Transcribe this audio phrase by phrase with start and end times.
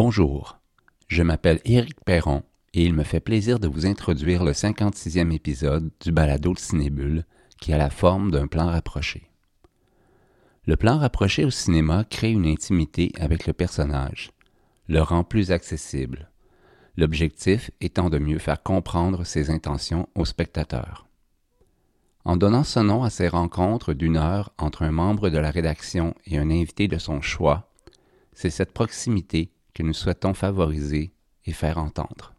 [0.00, 0.60] Bonjour,
[1.08, 5.90] je m'appelle Éric Perron et il me fait plaisir de vous introduire le 56e épisode
[6.00, 7.24] du balado Le Cinébule
[7.60, 9.28] qui a la forme d'un plan rapproché.
[10.66, 14.30] Le plan rapproché au cinéma crée une intimité avec le personnage,
[14.86, 16.30] le rend plus accessible,
[16.96, 21.08] l'objectif étant de mieux faire comprendre ses intentions au spectateur.
[22.24, 26.14] En donnant ce nom à ces rencontres d'une heure entre un membre de la rédaction
[26.24, 27.72] et un invité de son choix,
[28.32, 31.12] c'est cette proximité que nous souhaitons favoriser
[31.44, 32.34] et faire entendre.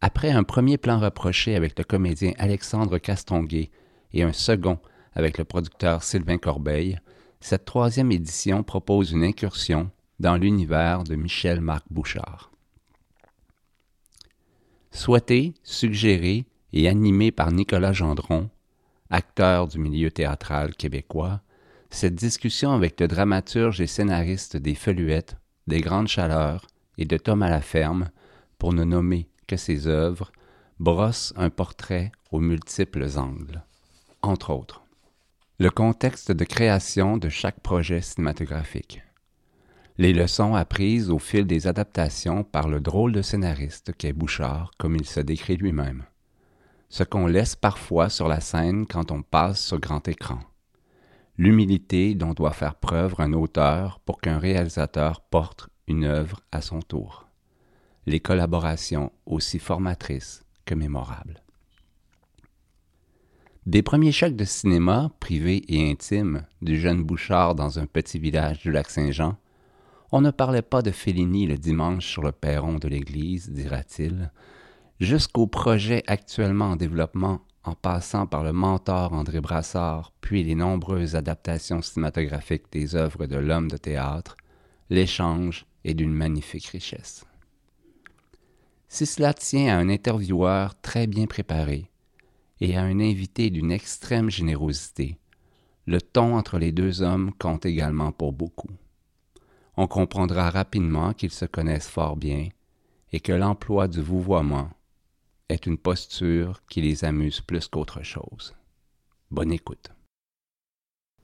[0.00, 3.70] Après un premier plan rapproché avec le comédien Alexandre Castonguay
[4.12, 4.80] et un second
[5.12, 6.98] avec le producteur Sylvain Corbeil,
[7.38, 12.50] cette troisième édition propose une incursion dans l'univers de Michel-Marc Bouchard.
[14.90, 18.50] Souhaité, suggéré et animé par Nicolas Gendron,
[19.10, 21.40] acteur du milieu théâtral québécois,
[21.88, 26.66] cette discussion avec le dramaturge et scénariste des Feluettes, des Grandes Chaleurs
[26.98, 28.10] et de Tom à la ferme,
[28.58, 30.32] pour ne nommer que ses œuvres,
[30.78, 33.62] brosse un portrait aux multiples angles,
[34.22, 34.82] entre autres.
[35.58, 39.02] Le contexte de création de chaque projet cinématographique.
[39.98, 44.96] Les leçons apprises au fil des adaptations par le drôle de scénariste qu'est Bouchard, comme
[44.96, 46.04] il se décrit lui-même.
[46.88, 50.40] Ce qu'on laisse parfois sur la scène quand on passe sur grand écran.
[51.40, 56.82] L'humilité dont doit faire preuve un auteur pour qu'un réalisateur porte une œuvre à son
[56.82, 57.30] tour
[58.04, 61.42] les collaborations aussi formatrices que mémorables.
[63.64, 68.58] Des premiers chocs de cinéma, privés et intimes, du jeune Bouchard dans un petit village
[68.60, 69.38] du lac Saint-Jean,
[70.12, 74.30] on ne parlait pas de Fellini le dimanche sur le perron de l'église, dira-t-il,
[75.00, 81.14] jusqu'au projet actuellement en développement en passant par le mentor André Brassard, puis les nombreuses
[81.14, 84.36] adaptations cinématographiques des œuvres de l'homme de théâtre,
[84.88, 87.24] l'échange est d'une magnifique richesse.
[88.88, 91.90] Si cela tient à un intervieweur très bien préparé
[92.60, 95.18] et à un invité d'une extrême générosité,
[95.86, 98.70] le ton entre les deux hommes compte également pour beaucoup.
[99.76, 102.48] On comprendra rapidement qu'ils se connaissent fort bien
[103.12, 104.70] et que l'emploi du vouvoiement
[105.50, 108.54] est une posture qui les amuse plus qu'autre chose.
[109.30, 109.90] Bonne écoute.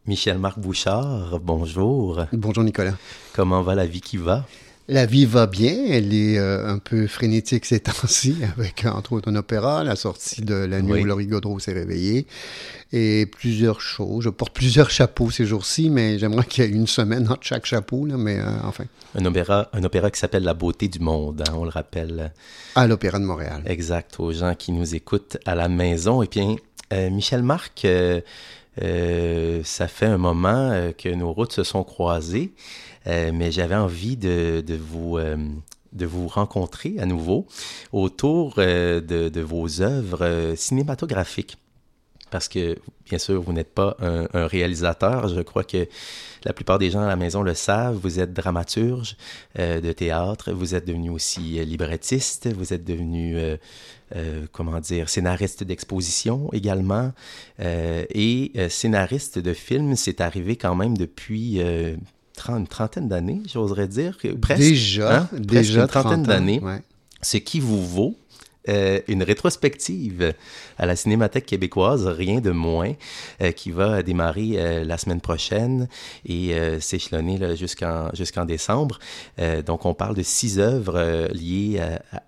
[0.07, 2.27] Michel-Marc Bouchard, bonjour.
[2.33, 2.97] Bonjour Nicolas.
[3.35, 4.47] Comment va la vie qui va?
[4.89, 9.29] La vie va bien, elle est euh, un peu frénétique ces temps-ci, avec entre autres
[9.31, 12.27] un opéra, la sortie de La nuit où Laurie Gaudreau s'est réveillé,
[12.93, 14.23] et plusieurs choses.
[14.23, 17.67] Je porte plusieurs chapeaux ces jours-ci, mais j'aimerais qu'il y ait une semaine entre chaque
[17.67, 18.85] chapeau, là, mais euh, enfin.
[19.17, 22.33] Un opéra, un opéra qui s'appelle La beauté du monde, hein, on le rappelle.
[22.77, 23.63] À l'Opéra de Montréal.
[23.67, 26.23] Exact, aux gens qui nous écoutent à la maison.
[26.23, 26.43] Et puis,
[26.93, 27.85] euh, Michel Marc,
[28.77, 32.53] ça fait un moment que nos routes se sont croisées.
[33.07, 35.37] Euh, mais j'avais envie de, de vous euh,
[35.93, 37.47] de vous rencontrer à nouveau
[37.93, 41.57] autour euh, de, vos œuvres cinématographiques.
[42.31, 42.77] Parce que,
[43.09, 45.29] bien sûr, vous n'êtes pas un, un, réalisateur.
[45.29, 45.87] Je crois que
[46.45, 47.95] la plupart des gens à la maison le savent.
[47.95, 49.17] Vous êtes dramaturge
[49.57, 50.53] de théâtre.
[50.53, 52.53] Vous êtes devenu aussi librettiste.
[52.53, 53.39] Vous êtes devenu,
[54.51, 57.13] comment dire, scénariste d'exposition également.
[57.61, 61.61] et scénariste de films, c'est arrivé quand même depuis
[62.49, 64.19] une trentaine d'années, j'oserais dire.
[64.41, 65.29] Presque, déjà, hein?
[65.33, 66.61] déjà une trentaine d'années.
[67.23, 68.17] Ce qui vous vaut
[68.69, 70.35] euh, une rétrospective
[70.77, 72.95] à la Cinémathèque québécoise, rien de moins,
[73.41, 75.89] euh, qui va démarrer euh, la semaine prochaine
[76.25, 78.99] et s'échelonner jusqu'en jusqu'en décembre.
[79.65, 81.81] donc, on parle de six œuvres liées
[82.13, 82.23] à,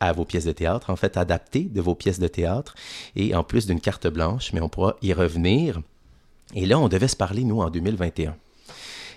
[0.00, 2.74] à vos pièces de théâtre, en fait adaptées de vos pièces de théâtre,
[3.16, 5.80] et en plus d'une carte blanche, mais on pourra y revenir.
[6.54, 8.36] Et là, on devait se parler, nous, en 2021.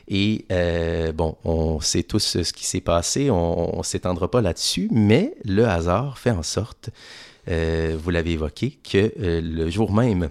[0.08, 4.88] Et euh, bon, on sait tous ce qui s'est passé, on ne s'étendra pas là-dessus,
[4.92, 6.90] mais le hasard fait en sorte,
[7.50, 10.30] euh, vous l'avez évoqué, que euh, le jour même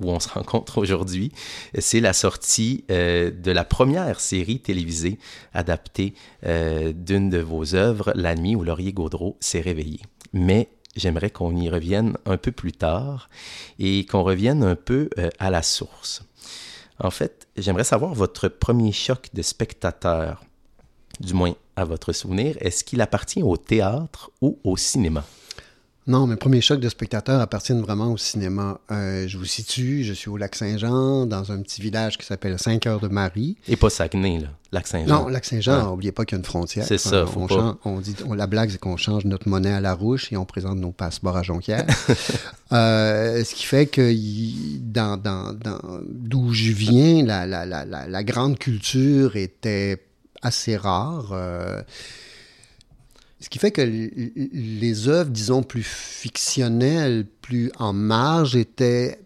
[0.00, 1.32] où on se rencontre aujourd'hui,
[1.78, 5.20] c'est la sortie de la première série télévisée
[5.52, 10.00] adaptée d'une de vos œuvres, La nuit où Laurier Gaudreau s'est réveillé.
[10.32, 13.30] Mais j'aimerais qu'on y revienne un peu plus tard
[13.78, 16.24] et qu'on revienne un peu à la source.
[16.98, 20.44] En fait, j'aimerais savoir votre premier choc de spectateur,
[21.20, 22.56] du moins à votre souvenir.
[22.60, 25.24] Est-ce qu'il appartient au théâtre ou au cinéma?
[26.06, 28.78] Non, mes premiers chocs de spectateurs appartiennent vraiment au cinéma.
[28.90, 33.56] Euh, je vous situe, je suis au Lac-Saint-Jean, dans un petit village qui s'appelle Saint-Cœur-de-Marie.
[33.68, 34.48] Et pas Saguenay, là.
[34.70, 35.22] Lac-Saint-Jean.
[35.22, 36.84] Non, Lac-Saint-Jean, n'oubliez pas qu'il y a une frontière.
[36.84, 39.94] C'est ça, on, change, on dit, La blague, c'est qu'on change notre monnaie à la
[39.94, 41.86] rouche et on présente nos passeports à Jonquière.
[42.72, 44.12] euh, ce qui fait que
[44.80, 50.02] dans, dans, dans d'où je viens, la, la, la, la grande culture était
[50.42, 51.32] assez rare.
[53.44, 59.18] Ce qui fait que les œuvres, disons, plus fictionnelles, plus en marge, étaient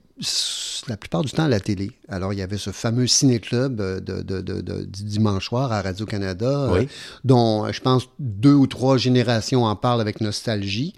[0.89, 1.93] la plupart du temps à la télé.
[2.09, 6.85] Alors, il y avait ce fameux ciné-club euh, de, dimanche soir à Radio-Canada, euh,
[7.25, 10.95] dont euh, je pense deux ou trois générations en parlent avec nostalgie.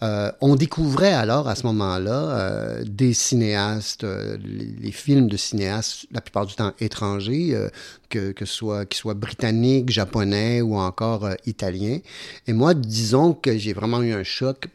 [0.00, 6.54] On découvrait alors à ce moment-là des cinéastes, les, films de cinéastes, la plupart du
[6.54, 7.56] temps étrangers,
[8.10, 8.44] que, que
[8.84, 11.98] qu'ils soient britanniques, japonais ou encore italiens.
[12.46, 14.68] Et moi, disons que j'ai vraiment eu un choc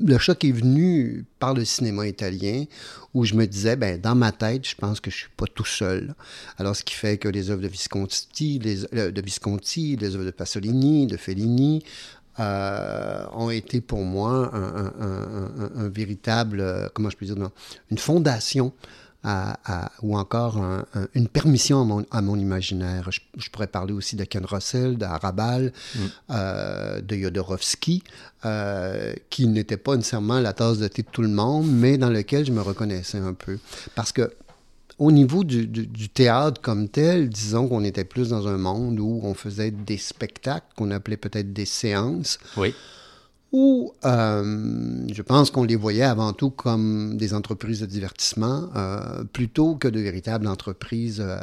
[0.00, 2.64] le choc est venu par le cinéma italien
[3.12, 5.64] où je me disais, ben, dans ma tête, je pense que je suis pas tout
[5.64, 6.14] seul.
[6.58, 10.24] Alors, ce qui fait que les œuvres de Visconti, les, euh, de Visconti, les œuvres
[10.24, 11.82] de Pasolini, de Fellini,
[12.40, 17.36] euh, ont été pour moi un, véritable, euh, comment je peux dire,
[17.90, 18.72] une fondation
[20.02, 20.62] ou encore
[21.14, 23.10] une permission à mon, imaginaire.
[23.10, 25.98] Je, pourrais parler aussi de Ken Russell, d'Arabal, mm.
[26.30, 28.02] euh, de Jodorowsky,
[28.44, 32.10] euh, qui n'était pas nécessairement la tasse de thé de tout le monde, mais dans
[32.10, 33.58] lequel je me reconnaissais un peu.
[33.94, 34.30] Parce que
[34.98, 39.34] au niveau du, théâtre comme tel, disons qu'on était plus dans un monde où on
[39.34, 42.38] faisait des spectacles qu'on appelait peut-être des séances.
[42.56, 42.74] Oui
[43.56, 49.22] où euh, je pense qu'on les voyait avant tout comme des entreprises de divertissement euh,
[49.32, 51.38] plutôt que de véritables entreprises euh,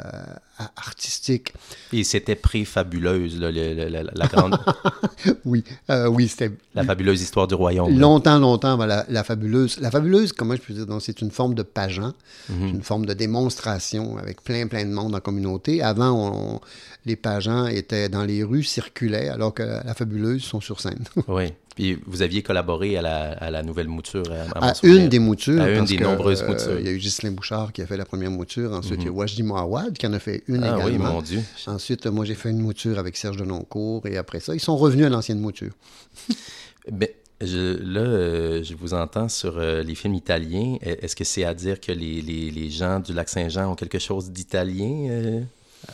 [0.76, 1.54] artistiques.
[1.90, 4.58] Et c'était pré-fabuleuse, la, grande...
[5.46, 5.64] oui,
[6.10, 6.50] oui, c'était...
[6.74, 7.98] La fabuleuse histoire du royaume.
[7.98, 9.80] Longtemps, longtemps, voilà, la fabuleuse...
[9.80, 12.12] La fabuleuse, comment je peux dire, c'est une forme de pageant,
[12.50, 12.66] mhm.
[12.68, 15.82] une forme de démonstration avec plein, plein de monde en communauté.
[15.82, 16.60] Avant, on,
[17.06, 21.04] les pageants étaient dans les rues, circulaient, alors que la fabuleuse sont sur scène.
[21.26, 21.54] oui.
[21.74, 24.24] Puis vous aviez collaboré à la, à la nouvelle mouture.
[24.54, 25.60] À, une des moutures.
[25.60, 26.78] À une des nombreuses moutures.
[26.78, 28.72] il y a eu Ghislain Bouchard qui a fait la première mouture.
[28.72, 29.18] Ensuite, il y a mhm.
[29.18, 30.84] Wajdi Mouawad qui en a fait une ah, également.
[30.84, 31.40] oui, mon Dieu.
[31.66, 34.06] Ensuite, moi, j'ai fait une mouture avec Serge Denoncourt.
[34.06, 35.72] Et après ça, ils sont revenus à l'ancienne mouture.
[36.90, 37.08] ben,
[37.40, 40.76] je, là, euh, je vous entends sur euh, les films italiens.
[40.80, 44.30] Est-ce que c'est à dire que les, les, les gens du Lac-Saint-Jean ont quelque chose
[44.30, 45.40] d'italien euh,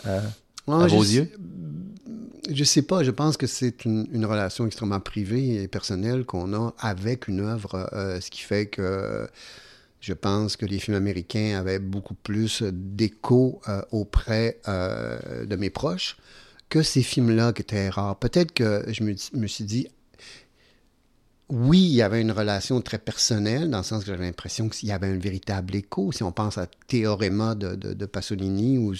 [0.04, 0.20] à,
[0.66, 1.30] ah, vos yeux?
[2.50, 6.74] Je sais pas, je pense que c'est une, relation extrêmement privée et personnelle qu'on a
[6.78, 9.28] avec une œuvre, euh, ce qui fait que
[10.00, 15.68] je pense que les films américains avaient beaucoup plus d'écho euh, auprès euh, de mes
[15.68, 16.16] proches
[16.70, 18.18] que ces films-là qui étaient rares.
[18.18, 19.88] Peut-être que je me, suis dit,
[21.50, 24.90] oui, il y avait une relation très personnelle, dans le sens que j'avais l'impression qu'il
[24.90, 26.12] y avait un véritable écho.
[26.12, 28.94] Si on pense à Théoréma de, de, Pasolini, où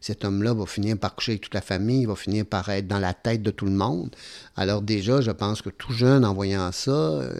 [0.00, 2.86] cet homme-là va finir par coucher avec toute la famille, il va finir par être
[2.86, 4.14] dans la tête de tout le monde.
[4.56, 7.34] Alors déjà, je pense que tout jeune, en voyant ça, euh,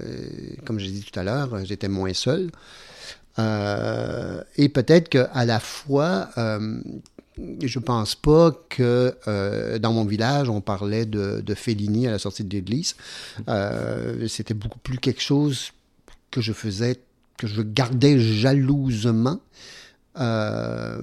[0.67, 2.51] comme j'ai dit tout à l'heure, j'étais moins seul.
[3.39, 6.81] Euh, et peut-être qu'à la fois, euh,
[7.39, 12.19] je pense pas que euh, dans mon village, on parlait de, de Fellini à la
[12.19, 12.95] sortie de l'église.
[13.49, 15.73] Euh, c'était beaucoup plus quelque chose
[16.31, 17.01] que je faisais,
[17.39, 19.41] que je gardais jalousement.
[20.19, 20.99] Euh,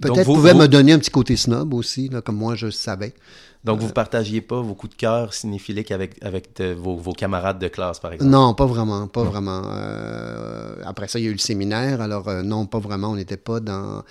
[0.00, 3.14] peut-être pouvait me donner un petit côté snob aussi, comme moi je savais.
[3.62, 7.60] Donc, vous ne partagiez pas vos coups de cœur cinéphiliques avec, avec vos, vos, camarades
[7.60, 8.28] de classe, par exemple?
[8.28, 9.62] Non, pas vraiment, pas vraiment.
[10.84, 13.10] après ça, il y a eu le séminaire, alors non, pas vraiment.
[13.10, 14.02] On n'était pas dans...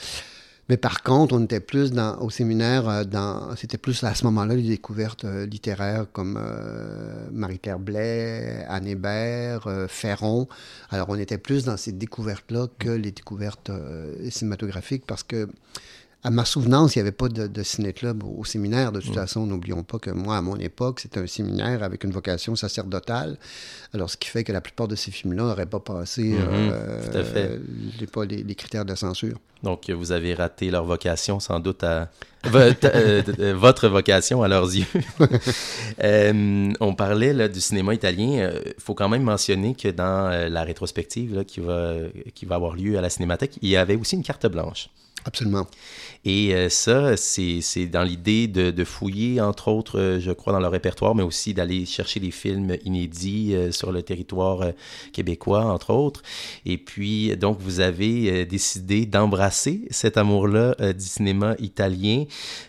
[0.70, 4.24] Mais par contre, on était plus dans, au séminaire, euh, dans, c'était plus à ce
[4.26, 10.48] moment-là les découvertes euh, littéraires comme euh, Marie-Claire Blais, Anne Hébert, Ferron.
[10.90, 13.72] Alors, on était plus dans ces découvertes-là que les découvertes
[14.30, 15.50] cinématographiques parce que
[16.24, 18.92] à ma souvenance, il n'y avait pas de, de ciné-club au, séminaire.
[18.92, 22.12] De toute façon, n'oublions pas que moi, à mon époque, c'était un séminaire avec une
[22.12, 23.38] vocation sacerdotale.
[23.94, 26.40] Alors, ce qui fait que la plupart de ces films-là n'auraient pas passé mhm.
[26.48, 27.58] euh,
[28.00, 29.38] Les, pas les, critères de censure.
[29.64, 32.10] Donc, vous avez raté leur vocation, sans doute, à
[32.54, 34.86] euh, votre vocation à leurs yeux.
[36.04, 38.52] Euh, on parlait là, du cinéma italien.
[38.66, 41.94] Il faut quand même mentionner que dans la rétrospective là, qui, va,
[42.34, 44.90] qui va avoir lieu à la Cinémathèque, il y avait aussi une carte blanche.
[45.26, 45.68] Absolument.
[46.26, 50.68] Et euh, ça, c'est dans l'idée de, fouiller, entre autres, euh, je crois, dans le
[50.68, 54.72] répertoire, mais aussi d'aller chercher des films inédits euh, sur le territoire
[55.14, 56.22] québécois, entre autres.
[56.66, 62.26] Et puis, donc, vous avez décidé d'embrasser cet amour-là du cinéma italien.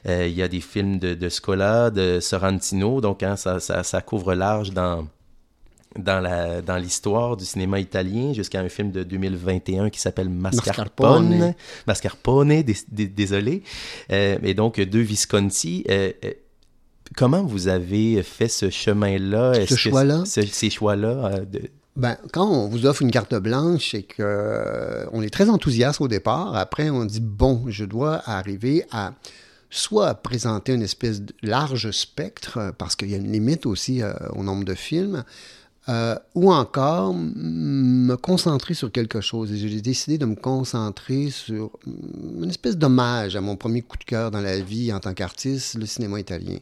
[0.06, 4.00] il y a des films de, de Scola, de Sorrentino, donc hein, ça, ça, ça
[4.00, 5.06] couvre large dans
[5.98, 11.54] dans la dans l'histoire du cinéma italien jusqu'à un film de 2021 qui s'appelle Mascarpone.
[11.86, 13.62] Mascarpone, désolé.
[14.10, 15.84] Euh, et donc deux Visconti.
[15.90, 16.32] Euh, euh,
[17.16, 19.66] comment vous avez fait ce chemin-là?
[19.66, 20.24] Ce choix-là?
[20.24, 21.40] Ces choix-là
[21.96, 26.08] Ben, quand on vous offre une carte blanche et que on est très enthousiaste au
[26.08, 29.12] départ, après on dit bon, je dois arriver à
[29.68, 34.02] soit présenter une espèce de large spectre, parce qu'il y a une limite aussi
[34.34, 35.24] au nombre de films,
[35.88, 39.52] ou encore me concentrer sur quelque chose.
[39.52, 44.04] Et j'ai décidé de me concentrer sur une espèce d'hommage à mon premier coup de
[44.04, 46.58] cœur dans la vie en tant qu'artiste, le cinéma italien.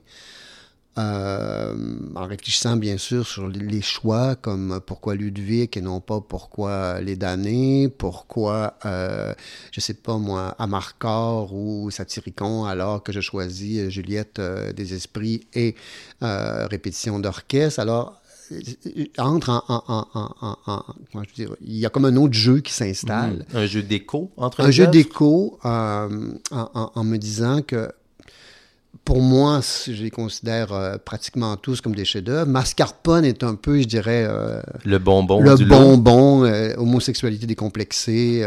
[0.98, 1.72] Euh,
[2.16, 7.14] en réfléchissant bien sûr sur les choix comme pourquoi Ludwig et non pas pourquoi les
[7.14, 9.32] damnés, pourquoi, euh,
[9.70, 14.92] je sais pas moi, Amarcord ou Satyricon, alors que je choisis euh, Juliette euh, des
[14.92, 15.76] Esprits et
[16.20, 17.78] Répétition d'orchestre.
[17.78, 18.19] Alors,
[19.18, 22.72] entre en, en, comment je veux dire, il y a comme un autre jeu qui
[22.72, 23.46] s'installe.
[23.52, 23.56] Mmh.
[23.56, 26.08] Un jeu d'écho entre Un jeu d'écho en,
[27.04, 27.90] me disant que
[29.04, 32.48] pour moi, je les considère euh, pratiquement tous comme des chefs-d'œuvre.
[32.48, 38.46] Mascarpone est un peu, je dirais, euh, le bonbon, le bonbon, euh, homosexualité décomplexée,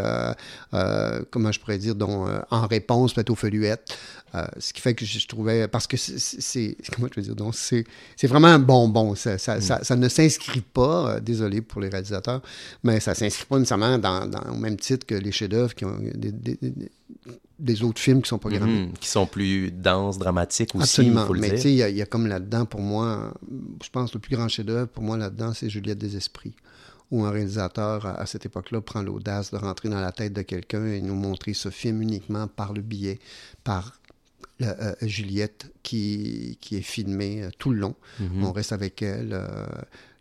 [1.32, 3.98] comment je pourrais dire, dont, en réponse peut-être aux feluettes.
[4.58, 7.86] ce qui fait que je, trouvais, parce que c'est, comment je veux dire, donc c'est,
[8.24, 9.16] vraiment un bonbon.
[9.16, 9.84] Ça, ça, mm.
[9.84, 12.42] ça, ne s'inscrit pas, désolé pour les réalisateurs,
[12.84, 16.32] mais ça s'inscrit pas nécessairement dans, au même titre que les chefs-d'œuvre qui ont des,
[16.32, 16.92] des
[17.84, 18.88] autres films qui sont programmés.
[18.88, 21.26] Mhm, qui sont plus denses, dramatiques aussi, Absolument.
[21.26, 23.34] faut le Mais tu sais, il y, a comme là-dedans, pour moi,
[23.84, 26.56] je pense le plus grand chef-d'œuvre, pour moi, là-dedans, c'est Juliette des Esprits,
[27.12, 30.86] où un réalisateur, à, cette époque-là, prend l'audace de rentrer dans la tête de quelqu'un
[30.86, 33.20] et nous montrer ce film uniquement par le biais,
[33.64, 34.00] par
[34.62, 37.96] euh, Juliette qui, qui est filmée euh, tout le long.
[38.20, 38.44] Mhm.
[38.44, 39.34] On reste avec elle.
[39.34, 39.66] Euh,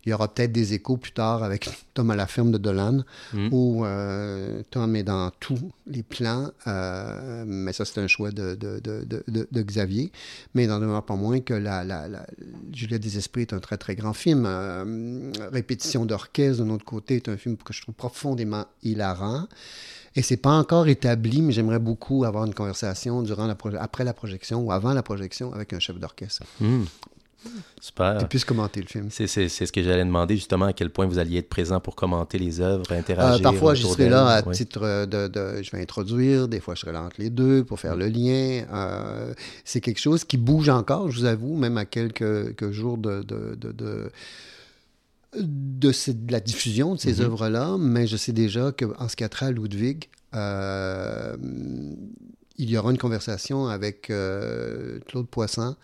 [0.05, 3.03] il y aura peut-être des échos plus tard avec Tom à la ferme de Dolan,
[3.33, 3.49] mm.
[3.51, 8.55] où euh, Tom est dans tous les plans, euh, mais ça, c'est un choix de,
[8.55, 10.11] de, de, de, Xavier.
[10.53, 12.25] Mais il n'en demeure pas moins que la, la, la,
[12.73, 14.45] Juliette des Esprits est un très, très grand film.
[14.45, 19.47] Euh, Répétition d'orchestre, d'un autre côté, est un film que je trouve profondément hilarant.
[20.15, 24.13] Et c'est pas encore établi, mais j'aimerais beaucoup avoir une conversation durant la après la
[24.13, 26.43] projection ou avant la projection avec un chef d'orchestre.
[26.59, 26.83] Mm.
[27.81, 28.17] Super.
[28.19, 29.09] Tu puisses commenter le film.
[29.09, 32.37] C'est ce que j'allais demander justement, à quel point vous alliez être présent pour commenter
[32.37, 33.39] les œuvres, interagir.
[33.39, 36.91] Euh, parfois, je serai là à titre de, Je vais introduire, des fois, je serai
[36.93, 38.65] là entre les deux pour faire le lien.
[38.73, 39.33] Euh,
[39.65, 43.55] c'est quelque chose qui bouge encore, je vous avoue, même à quelques, jours de, de,
[43.55, 44.11] de,
[46.29, 47.23] la diffusion de ces mm-hmm.
[47.23, 51.35] œuvres-là, mais je sais déjà qu'en ce qui a trait à Ludwig, euh,
[52.57, 54.03] il y aura une conversation avec
[55.07, 55.75] Claude Poisson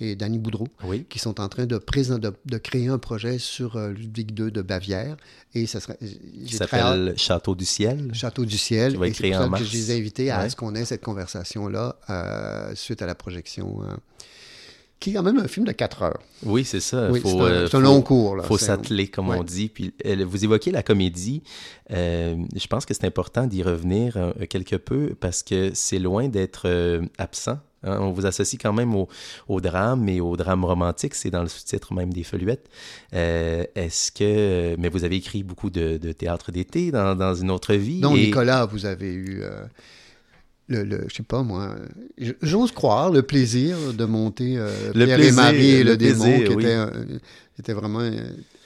[0.00, 0.68] et Danny Boudreau,
[1.08, 4.62] qui sont en train de, de, de, créer un projet sur euh, Ludwig II de
[4.62, 5.16] Bavière.
[5.54, 8.10] Et ça s'appelle Château du Ciel.
[8.12, 8.92] Château du Ciel.
[8.92, 9.62] Qui va être créé en mars.
[9.62, 13.14] Que je les ai invités à ce qu'on ait cette conversation-là euh, suite à la
[13.14, 13.82] projection.
[13.82, 13.94] Euh,
[14.98, 16.20] qui est quand même un film de 4 heures.
[16.42, 17.10] Oui, c'est ça.
[17.12, 18.38] c'est un, long cours.
[18.38, 19.68] Il faut s'atteler, comme on dit.
[19.68, 19.92] Puis,
[20.26, 21.42] vous évoquez la comédie.
[21.90, 27.58] je pense que c'est important d'y revenir quelque peu parce que c'est loin d'être absent
[27.86, 31.48] Hein, on vous associe quand même au, drame et au drame romantique, c'est dans le
[31.48, 32.68] sous-titre même des Foluettes.
[33.14, 34.76] Euh, est-ce que...
[34.78, 38.00] Mais vous avez écrit beaucoup de, théâtre d'été dans, une autre vie.
[38.00, 39.40] Non, Nicolas, vous avez eu...
[39.42, 39.64] Euh,
[40.68, 41.76] le, le, je sais pas moi,
[42.42, 46.52] j'ose croire le plaisir de monter euh, le Pierre et Marie et le, démon, qui
[46.52, 46.76] était,
[47.56, 48.10] était, vraiment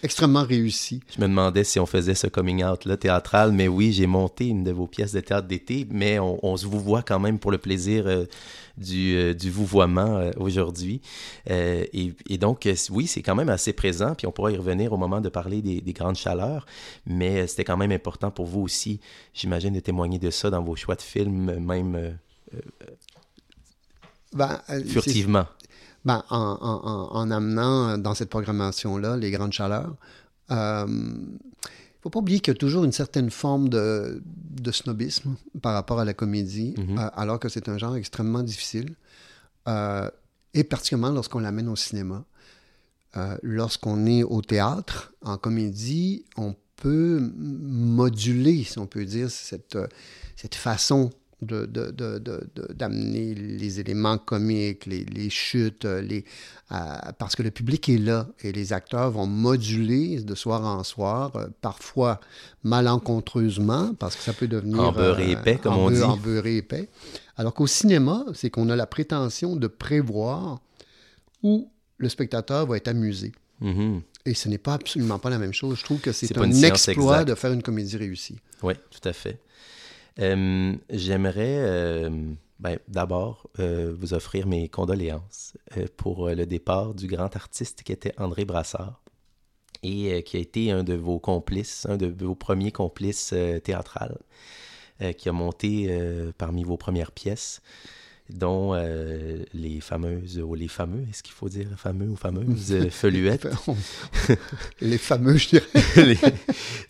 [0.03, 1.01] extrêmement réussi.
[1.15, 4.65] Je me demandais si on faisait ce coming out théâtral, mais oui, j'ai monté une
[4.65, 7.59] de vos pièces de théâtre d'été, mais on, se vous voit quand même pour le
[7.59, 8.25] plaisir euh,
[8.81, 11.01] du, euh, du vouvoiement euh, aujourd'hui.
[11.47, 14.97] Et, et, donc, oui, c'est quand même assez présent, puis on pourra y revenir au
[14.97, 16.67] moment de parler des, des grandes chaleurs,
[17.07, 19.01] mais c'était quand même important pour vous aussi,
[19.35, 22.19] j'imagine, de témoigner de ça dans vos choix de films, même
[24.33, 25.47] ben, furtivement
[26.05, 29.95] ben, en, amenant dans cette programmation-là les grandes chaleurs.
[30.51, 30.87] Euh,
[32.01, 34.23] ne faut pas oublier qu'il y a toujours une certaine forme de,
[34.73, 36.99] snobisme par rapport à la comédie, mm-hmm.
[36.99, 38.95] euh, alors que c'est un genre extrêmement difficile,
[39.69, 40.09] euh,
[40.55, 42.25] et particulièrement lorsqu'on l'amène au cinéma.
[43.43, 49.79] lorsqu'on est au théâtre, en comédie, on peut moduler, si on peut dire, cette,
[50.37, 51.11] cette façon
[51.43, 56.25] d'amener de, de, les éléments comiques, les, les chutes, les,
[56.73, 56.77] euh,
[57.19, 61.35] parce que le public est là et les acteurs vont moduler de soir en soir,
[61.35, 62.21] euh, parfois
[62.63, 64.81] malencontreusement, parce que ça peut devenir...
[64.81, 66.03] En beurre et épais, comme on dit.
[66.03, 66.89] En beurre et épais.
[67.37, 70.61] Alors qu'au cinéma, c'est qu'on a la prétention de prévoir
[71.43, 73.33] où le spectateur va être amusé.
[73.63, 74.01] Mm-hmm.
[74.27, 75.79] Et ce n'est pas absolument pas la même chose.
[75.79, 78.37] Je trouve que c'est un exploit de faire une comédie réussie.
[78.63, 79.41] Oui, tout à fait.
[80.21, 82.11] Euh, j'aimerais euh,
[82.59, 85.57] ben, d'abord euh, vous offrir mes condoléances
[85.97, 89.03] pour le départ du grand artiste qui était André Brassard
[89.83, 93.35] et qui a été un de vos complices, un de vos premiers complices
[93.65, 94.19] théâtrales,
[95.17, 95.89] qui a monté
[96.37, 97.63] parmi vos premières pièces.
[98.33, 102.91] Dont euh, les fameuses, ou les fameux, est-ce qu'il faut dire fameux ou fameuses, euh,
[102.91, 103.49] feluettes.
[104.81, 105.67] les fameux, je dirais.
[105.97, 106.19] les,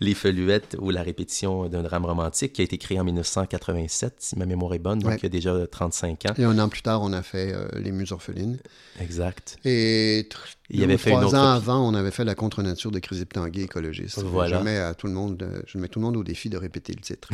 [0.00, 4.38] les, feluettes ou la répétition d'un drame romantique qui a été créé en 1987, si
[4.38, 6.34] ma mémoire est bonne, donc il y a déjà 35 ans.
[6.38, 8.58] Et un an plus tard, on a fait Les Muses orphelines.
[9.00, 9.58] Exact.
[9.64, 10.28] Et
[10.70, 13.62] il y avait fait trois ans avant, on avait fait la contre-nature de Chris Tanguay,
[13.62, 14.22] écologiste.
[14.22, 14.58] Voilà.
[14.58, 16.92] Je mets, à tout le monde, je mets tout le monde au défi de répéter
[16.92, 17.28] le titre.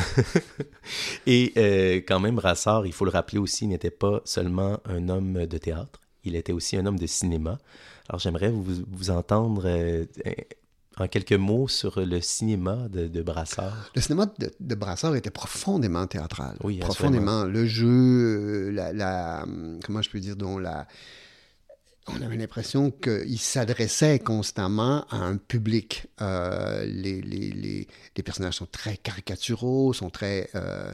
[1.26, 5.47] Et euh, quand même, Rassard, il faut le rappeler aussi, n'était pas seulement un homme
[5.47, 7.59] de théâtre, il était aussi un homme de cinéma.
[8.09, 10.05] Alors j'aimerais vous, vous entendre euh,
[10.99, 13.90] en quelques mots sur le cinéma de, de Brassard.
[13.95, 16.57] Le cinéma de, de, Brassard était profondément théâtral.
[16.62, 17.45] Oui, profondément.
[17.45, 19.45] Le jeu, la, la,
[19.85, 20.87] comment je peux dire, dont la
[22.09, 26.07] on avait l'impression qu'il s'adressait constamment à un public.
[26.21, 30.49] Euh, les, les, les, les, personnages sont très caricaturaux, sont très...
[30.55, 30.93] Euh,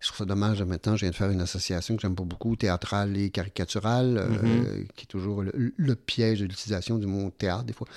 [0.00, 2.54] je trouve ça dommage, maintenant, je viens de faire une association que j'aime pas beaucoup,
[2.54, 4.86] théâtrale et caricaturale, euh, mm-hmm.
[4.94, 7.88] qui est toujours le, piège de l'utilisation du mot théâtre, des fois.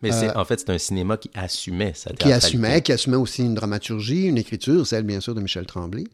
[0.00, 3.42] Mais c'est, en fait, c'est un cinéma qui assumait sa Qui assumait, qui assumait aussi
[3.42, 6.04] une dramaturgie, une écriture, celle, bien sûr, de Michel Tremblay.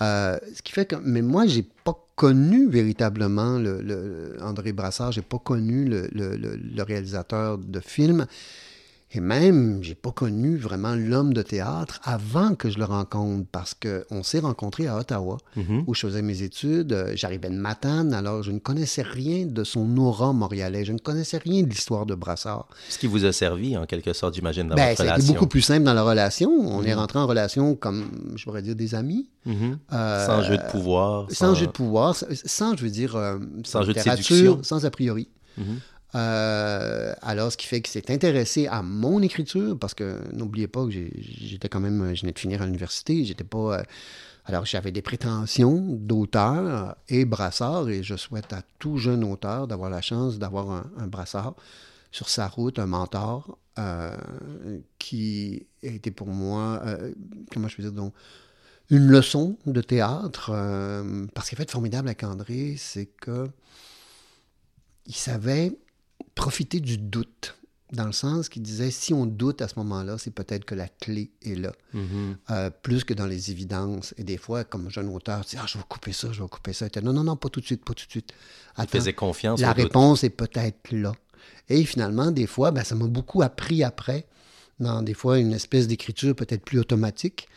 [0.00, 0.96] ce qui fait que...
[1.02, 7.58] Mais moi, j'ai pas connu véritablement le, André Brassard, j'ai pas connu le, le, réalisateur
[7.58, 8.26] de films.
[9.16, 13.74] Et même, j'ai pas connu vraiment l'homme de théâtre avant que je le rencontre, parce
[13.74, 15.84] qu'on s'est rencontrés à Ottawa, mm-hmm.
[15.86, 16.92] où je faisais mes études.
[16.92, 20.84] Euh, j'arrivais de Matane, alors je ne connaissais rien de son aura montréalais.
[20.84, 22.66] Je ne connaissais rien de l'histoire de Brassard.
[22.88, 25.32] Ce qui vous a servi, en quelque sorte, j'imagine, dans ben, votre relation.
[25.32, 26.50] beaucoup plus simple dans la relation.
[26.50, 26.94] On est mm-hmm.
[26.96, 29.28] rentré en relation comme, je pourrais dire, des amis.
[29.46, 29.76] Mm-hmm.
[29.92, 31.26] Euh, sans jeu de pouvoir.
[31.30, 34.58] Sans, jeu de pouvoir, sans, je veux dire, euh, sans jeu de séduction.
[34.62, 35.28] Sans a priori.
[36.14, 40.84] Euh, alors, ce qui fait qu'il s'est intéressé à mon écriture, parce que n'oubliez pas
[40.84, 43.78] que j'étais quand même, je venais de finir à l'université, j'étais pas.
[43.78, 43.82] Euh,
[44.46, 49.90] alors, j'avais des prétentions d'auteur et brassard, et je souhaite à tout jeune auteur d'avoir
[49.90, 51.54] la chance d'avoir un, brassard
[52.12, 54.14] sur sa route, un mentor, euh,
[54.98, 56.82] qui été pour moi,
[57.52, 58.12] comment je peux dire, donc,
[58.90, 60.52] une leçon de théâtre.
[61.32, 63.48] parce qu'il fait formidable avec André, c'est que
[65.06, 65.72] il savait
[66.34, 67.56] profiter du doute,
[67.92, 70.88] dans le sens qu'il disait, si on doute à ce moment-là, c'est peut-être que la
[70.88, 72.36] clé est là, mm-hmm.
[72.50, 74.14] euh, plus que dans les évidences.
[74.18, 76.48] Et des fois, comme jeune auteur, tu dis, ah, je vais couper ça, je vais
[76.48, 76.86] couper ça.
[77.02, 78.32] non, non, non, pas tout de suite, pas tout de suite.
[78.78, 79.60] Il faisait confiance.
[79.60, 81.12] La réponse est peut-être là.
[81.68, 84.26] Et finalement, des fois, ben, ça m'a beaucoup appris après,
[84.80, 87.48] dans des fois une espèce d'écriture peut-être plus automatique,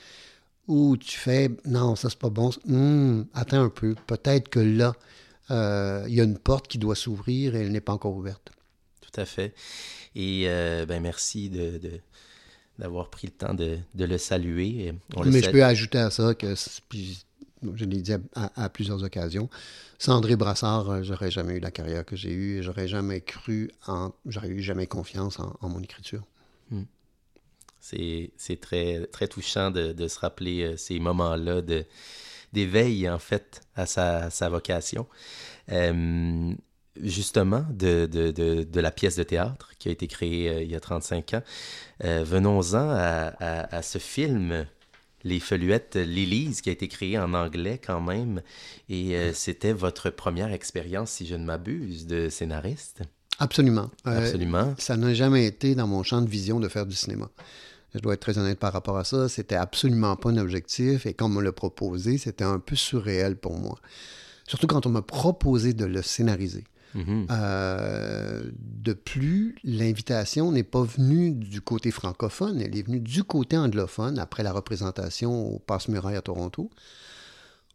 [0.67, 4.93] où tu fais, non, ça c'est pas bon, hum, attends un peu, peut-être que là,
[5.49, 8.51] euh, il y a une porte qui doit s'ouvrir et elle n'est pas encore ouverte
[9.17, 9.53] à fait.
[10.15, 11.79] Et euh, ben, merci de,
[12.79, 14.93] d'avoir pris le temps de, le saluer.
[15.25, 16.55] Mais je peux ajouter à ça que,
[17.75, 19.49] je l'ai dit à, plusieurs occasions,
[19.99, 23.21] sans André Brassard, euh, j'aurais jamais eu la carrière que j'ai eue et j'aurais jamais
[23.21, 26.23] cru en, j'aurais eu jamais confiance en, mon écriture.
[26.69, 26.83] Hmm.
[27.79, 31.85] C'est, très, très touchant de, se rappeler euh, ces moments-là de,
[32.53, 35.07] d'éveil, en fait, à sa, sa vocation
[37.03, 40.75] justement de, de, de, la pièce de théâtre qui a été créée euh, il y
[40.75, 41.43] a 35 ans.
[42.03, 44.65] Euh, venons-en à, à, ce film,
[45.23, 48.41] Les Feluettes Lilies, qui a été créé en anglais quand même.
[48.89, 53.01] Et euh, c'était votre première expérience, si je ne m'abuse, de scénariste.
[53.39, 53.91] Absolument.
[54.03, 54.73] Absolument.
[54.79, 57.29] ça n'a jamais été dans mon champ de vision de faire du cinéma.
[57.93, 59.29] Je dois être très honnête par rapport à ça.
[59.29, 61.05] C'était absolument pas un objectif.
[61.05, 63.79] Et quand on me l'a proposé, c'était un peu surréel pour moi.
[64.47, 66.63] Surtout quand on m'a proposé de le scénariser.
[66.95, 67.27] Mhm.
[67.29, 73.57] Euh, de plus, l'invitation n'est pas venue du côté francophone, elle est venue du côté
[73.57, 76.69] anglophone après la représentation au Passe-Muraille à Toronto.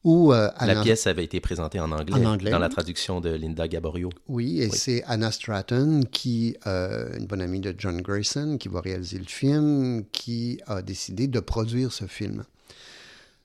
[0.04, 4.10] Où, euh, la pièce avait été présentée en anglais, dans la traduction de Linda Gaborio.
[4.26, 8.80] Oui, et c'est Anna Stratton, qui, euh, une bonne amie de John Grayson, qui va
[8.80, 12.42] réaliser le film, qui a décidé de produire ce film.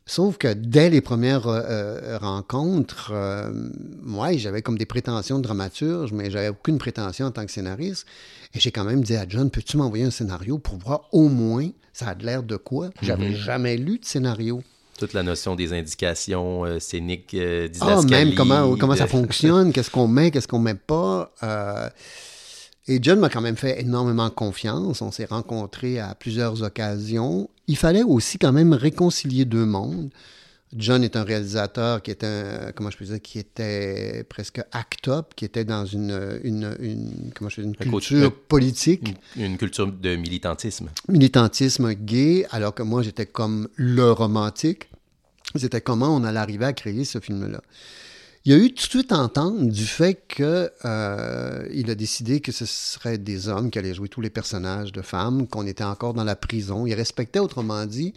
[0.09, 3.51] Sauf que dès les premières euh, euh, rencontres, euh,
[4.01, 8.07] moi, j'avais comme des prétentions de dramaturge, mais j'avais aucune prétention en tant que scénariste.
[8.53, 11.69] Et j'ai quand même dit à John, peux-tu m'envoyer un scénario pour voir au moins
[11.91, 12.89] ça a l'air de quoi?
[13.01, 13.35] J'avais mhm.
[13.35, 14.63] jamais lu de scénario.
[14.97, 17.35] Toute la notion des indications scéniques,
[17.81, 21.33] Ah, même comment, comment ça fonctionne, qu'est-ce qu'on met, qu'est-ce qu'on met pas.
[22.87, 25.01] Et John m'a quand même fait énormément confiance.
[25.01, 27.49] On s'est rencontrés à plusieurs occasions.
[27.67, 30.09] Il fallait aussi quand même réconcilier deux mondes.
[30.75, 35.45] John est un réalisateur qui était, comment je peux dire, qui était presque act-up, qui
[35.45, 39.15] était dans une, une, comment je une culture politique.
[39.37, 40.89] Une, culture de militantisme.
[41.07, 44.89] Militantisme gay, alors que moi, j'étais comme le romantique.
[45.55, 47.61] C'était comment on allait arriver à créer ce film-là.
[48.45, 52.53] Il y a eu tout de suite entente du fait que euh, a décidé que
[52.53, 56.13] ce serait des hommes qui allaient jouer tous les personnages de femmes, qu'on était encore
[56.13, 56.85] dans la prison.
[56.85, 58.13] Il respectait, autrement dit,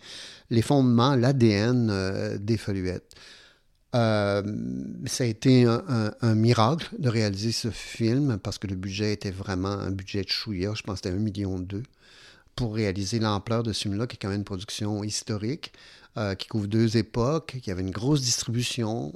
[0.51, 3.13] les fondements, l'ADN euh, des Foluettes.
[3.97, 4.43] Euh,
[5.07, 9.69] ça a été un, miracle de réaliser ce film parce que le budget était vraiment
[9.69, 10.75] un budget de chouïa.
[10.77, 11.83] Je pense que c'était un million deux
[12.55, 15.73] pour réaliser l'ampleur de ce film-là, qui est quand même une production historique,
[16.39, 19.13] qui couvre deux époques, qui avait une grosse distribution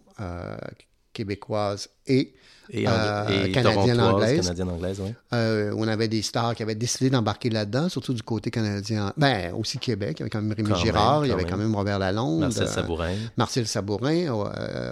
[1.15, 2.35] québécoise et,
[2.69, 4.43] et, euh, canadienne-anglaise.
[4.43, 8.51] Canadienne -anglaise, euh, on avait des stars qui avaient décidé d'embarquer là-dedans, surtout du côté
[8.51, 9.15] canadien.
[9.17, 10.17] Ben, aussi Québec.
[10.19, 12.41] Il y avait quand même Rémi Girard, il y avait quand même Robert Lalonde.
[12.41, 13.15] Marcel Sabourin.
[13.39, 14.29] Marcel Sabourin,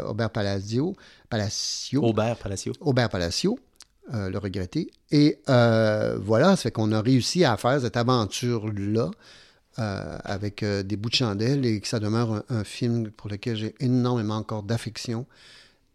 [0.07, 0.97] Aubert Palacio.
[1.29, 2.03] Palacio.
[2.03, 2.73] Aubert Palacio.
[2.81, 3.59] Aubert Palacio.
[4.11, 4.91] le regretter.
[5.11, 9.11] Et voilà, ça fait qu'on a réussi à faire cette aventure-là
[9.79, 13.57] euh, avec euh, des bouts de chandelle et que ça demeure un, film pour lequel
[13.57, 15.25] j'ai énormément encore d'affection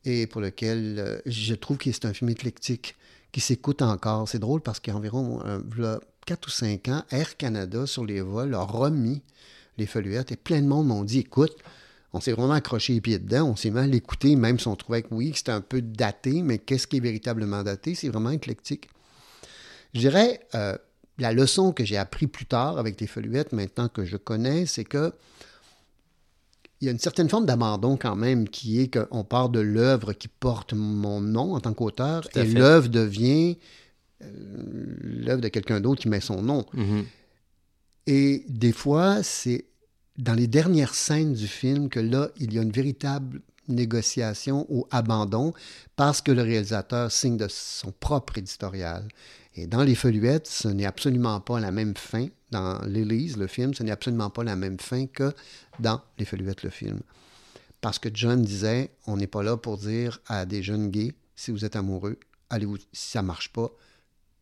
[0.08, 2.96] et pour lequel euh, je trouve que c'est un film éclectique
[3.32, 4.28] qui s'écoute encore.
[4.28, 5.44] C'est drôle parce qu'environ
[6.26, 9.22] 4 ou 5 ans, Air Canada sur les vols a remis
[9.78, 11.56] les feuillettes et plein de monde m'ont dit écoute,
[12.14, 15.04] on s'est vraiment accroché les pieds dedans, on s'est mal écouté, même si on trouvait
[15.04, 17.94] que oui, c'était un peu daté, mais qu'est-ce qui est véritablement daté?
[17.94, 18.90] C'est vraiment éclectique.
[19.94, 20.40] Je dirais,
[21.20, 24.86] la leçon que j'ai appris plus tard avec les Foluettes, maintenant que je connais, c'est
[24.86, 25.12] que
[26.80, 30.14] il y a une certaine forme d'abandon quand même qui est qu'on part de l'œuvre
[30.14, 33.58] qui porte mon nom en tant qu'auteur et l'œuvre devient
[34.24, 36.66] euh, l'œuvre de quelqu'un d'autre qui met son nom.
[36.76, 37.04] Mm-hmm.
[38.08, 39.66] Et des fois, c'est
[40.18, 44.88] dans les dernières scènes du film que là, il y a une véritable négociation ou
[44.92, 45.54] abandon
[45.96, 49.08] parce que le réalisateur signe de son propre éditorial.
[49.56, 52.28] Et dans Les Feuillettes, ce n'est absolument pas la même fin.
[52.52, 55.34] Dans L'Élise, le film, ce n'est absolument pas la même fin que
[55.80, 57.02] dans Les Feuillettes, le film.
[57.82, 61.52] Parce que John disait, on n'est pas là pour dire à des jeunes gays, si
[61.52, 62.18] vous êtes amoureux,
[62.50, 63.70] allez-vous, si ça marche pas,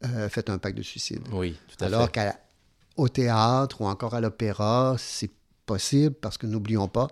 [0.05, 1.21] euh, faites un pacte de suicide.
[1.31, 5.31] Oui, tout à Alors qu'au théâtre ou encore à l'opéra, c'est
[5.65, 7.07] possible parce que n'oublions pas,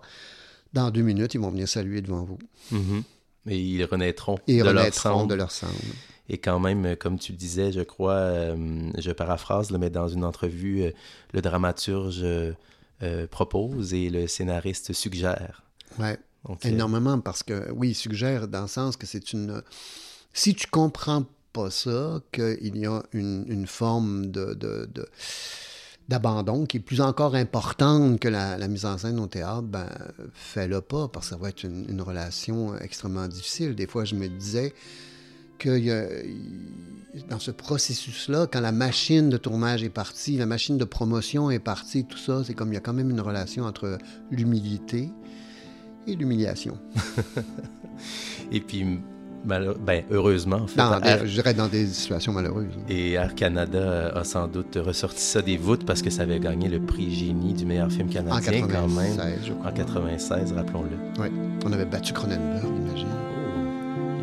[0.72, 2.38] dans deux minutes, ils vont venir saluer devant vous.
[2.72, 3.02] Mm-hmm.
[3.48, 5.74] Et ils renaîtront, ils de, renaîtront leur de leur cendre.
[6.28, 10.08] Et quand même, euh, comme tu le disais, je crois, euh, je paraphrase, mais dans
[10.08, 10.90] une entrevue, euh,
[11.32, 12.24] le dramaturge
[13.30, 15.62] propose et le scénariste suggère.
[15.98, 16.08] Oui,
[16.62, 19.62] énormément, parce que, oui, il suggère dans le sens que c'est une...
[20.32, 24.88] Si tu comprends pas ça, qu'il y a une, forme de,
[26.08, 29.90] d'abandon qui est plus encore importante que la, mise en scène au théâtre, ben
[30.32, 33.74] fais-le pas parce que ça va être une, une relation extrêmement difficile.
[33.74, 34.72] Des fois, je me disais,
[35.58, 35.78] que
[37.28, 41.58] dans ce processus-là, quand la machine de tournage est partie, la machine de promotion est
[41.58, 43.98] partie, tout ça, c'est comme il y a quand même une relation entre
[44.30, 45.10] l'humilité
[46.06, 46.76] et l'humiliation.
[48.52, 48.84] et puis,
[49.44, 51.26] ben, heureusement, en fait.
[51.26, 52.66] je dirais dans des situations malheureuses.
[52.88, 56.68] Et Air Canada a sans doute ressorti ça des voûtes parce que ça avait gagné
[56.68, 59.18] le prix Génie du meilleur film canadien quand même.
[59.64, 61.22] En 96, rappelons-le.
[61.22, 61.28] Oui,
[61.64, 63.33] on avait battu Cronenberg, imagine.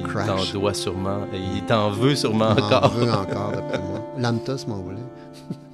[0.08, 1.20] Il t'en doit sûrement.
[1.34, 2.92] Il t'en veut sûrement encore.
[2.96, 4.00] Il veut encore, d'après moi.
[4.18, 4.98] Lantos m'en voulait.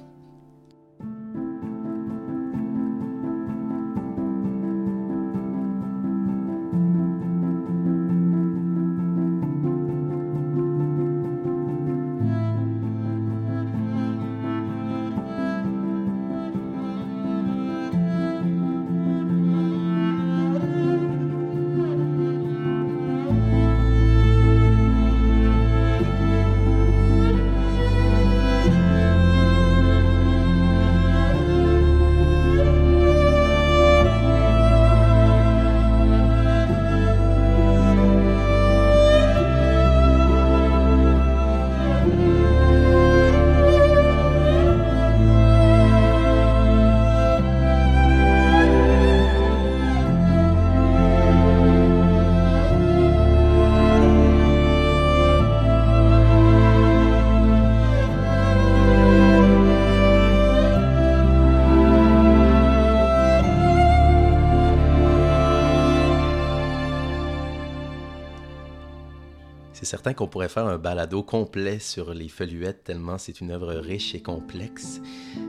[69.88, 74.14] certain qu'on pourrait faire un balado complet sur les feuillettes, tellement c'est une œuvre riche
[74.14, 75.00] et complexe.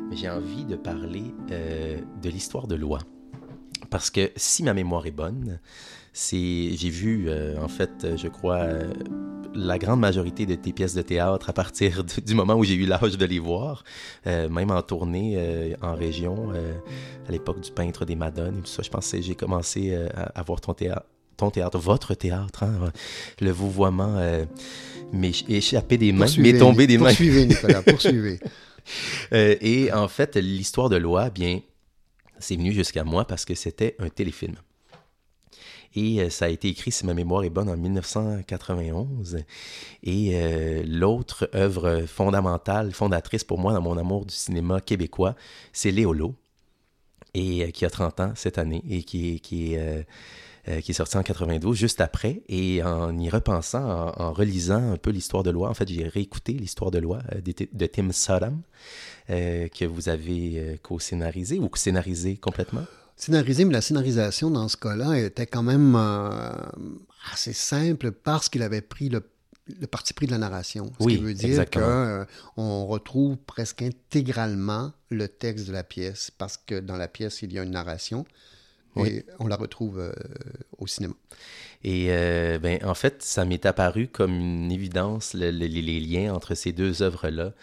[0.09, 2.99] Mais j'ai envie de parler euh, de l'histoire de loi.
[3.89, 5.59] Parce que si ma mémoire est bonne,
[6.13, 8.93] c'est j'ai vu, euh, en fait, je crois, euh,
[9.53, 12.85] la grande majorité de tes pièces de théâtre à partir du moment où j'ai eu
[12.85, 13.83] l'âge de les voir,
[14.25, 16.51] même en tournée en région,
[17.27, 18.83] à l'époque du peintre des Madones et tout ça.
[18.83, 21.07] Je pensais j'ai commencé à, à, voir ton théâtre
[21.39, 22.91] ton théâtre, votre théâtre, hein,
[23.41, 24.45] le vouvoiement euh,
[25.11, 27.09] m'est échappé des mains, m'est tombé des mains.
[27.09, 28.39] Poursuivez, Nicolas, poursuivez.
[29.33, 31.59] Euh, et en fait, l'histoire de loi, bien,
[32.39, 34.55] c'est venu jusqu'à moi parce que c'était un téléfilm.
[35.95, 39.43] Et euh, ça a été écrit, si ma mémoire est bonne, en 1991.
[40.03, 45.35] Et euh, l'autre œuvre fondamentale, fondatrice pour moi dans mon amour du cinéma québécois,
[45.73, 46.35] c'est Léolo,
[47.33, 50.05] et euh, qui a 30 ans cette année et qui, qui est...
[50.65, 52.41] qui est sorti en 92, juste après.
[52.47, 56.53] Et en y repensant, en, relisant un peu l'histoire de loi, en fait, j'ai réécouté
[56.53, 58.61] l'histoire de loi de, Tim Sodom,
[59.27, 62.85] que vous avez co-scénarisé ou scénarisé complètement
[63.19, 66.51] scénarisé, mais la scénarisation dans ce cas-là était quand même euh,
[67.33, 69.21] assez simple parce qu'il avait pris le,
[69.87, 70.91] parti pris de la narration.
[70.99, 72.25] Ce qui veut dire qu'on euh,
[72.57, 77.59] retrouve presque intégralement le texte de la pièce parce que dans la pièce, il y
[77.59, 78.25] a une narration.
[78.97, 80.11] Et on la retrouve euh,
[80.77, 81.13] au cinéma.
[81.83, 82.07] Et
[82.61, 87.53] ben, en fait, ça m'est apparu comme une évidence, les liens entre ces deux œuvres-là,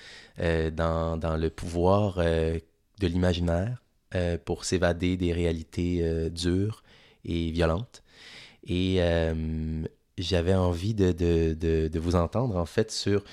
[0.71, 3.83] dans, dans, le pouvoir de l'imaginaire
[4.15, 6.85] euh, pour s'évader des réalités euh, dures
[7.25, 8.05] et violentes.
[8.65, 9.83] Et euh,
[10.17, 13.25] j'avais envie de, de, de, vous entendre, en fait, sur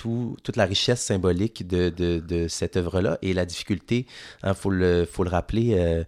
[0.00, 4.06] tout, toute la richesse symbolique de, de cette œuvre-là et la difficulté,
[4.42, 6.04] il hein, faut, le, faut le rappeler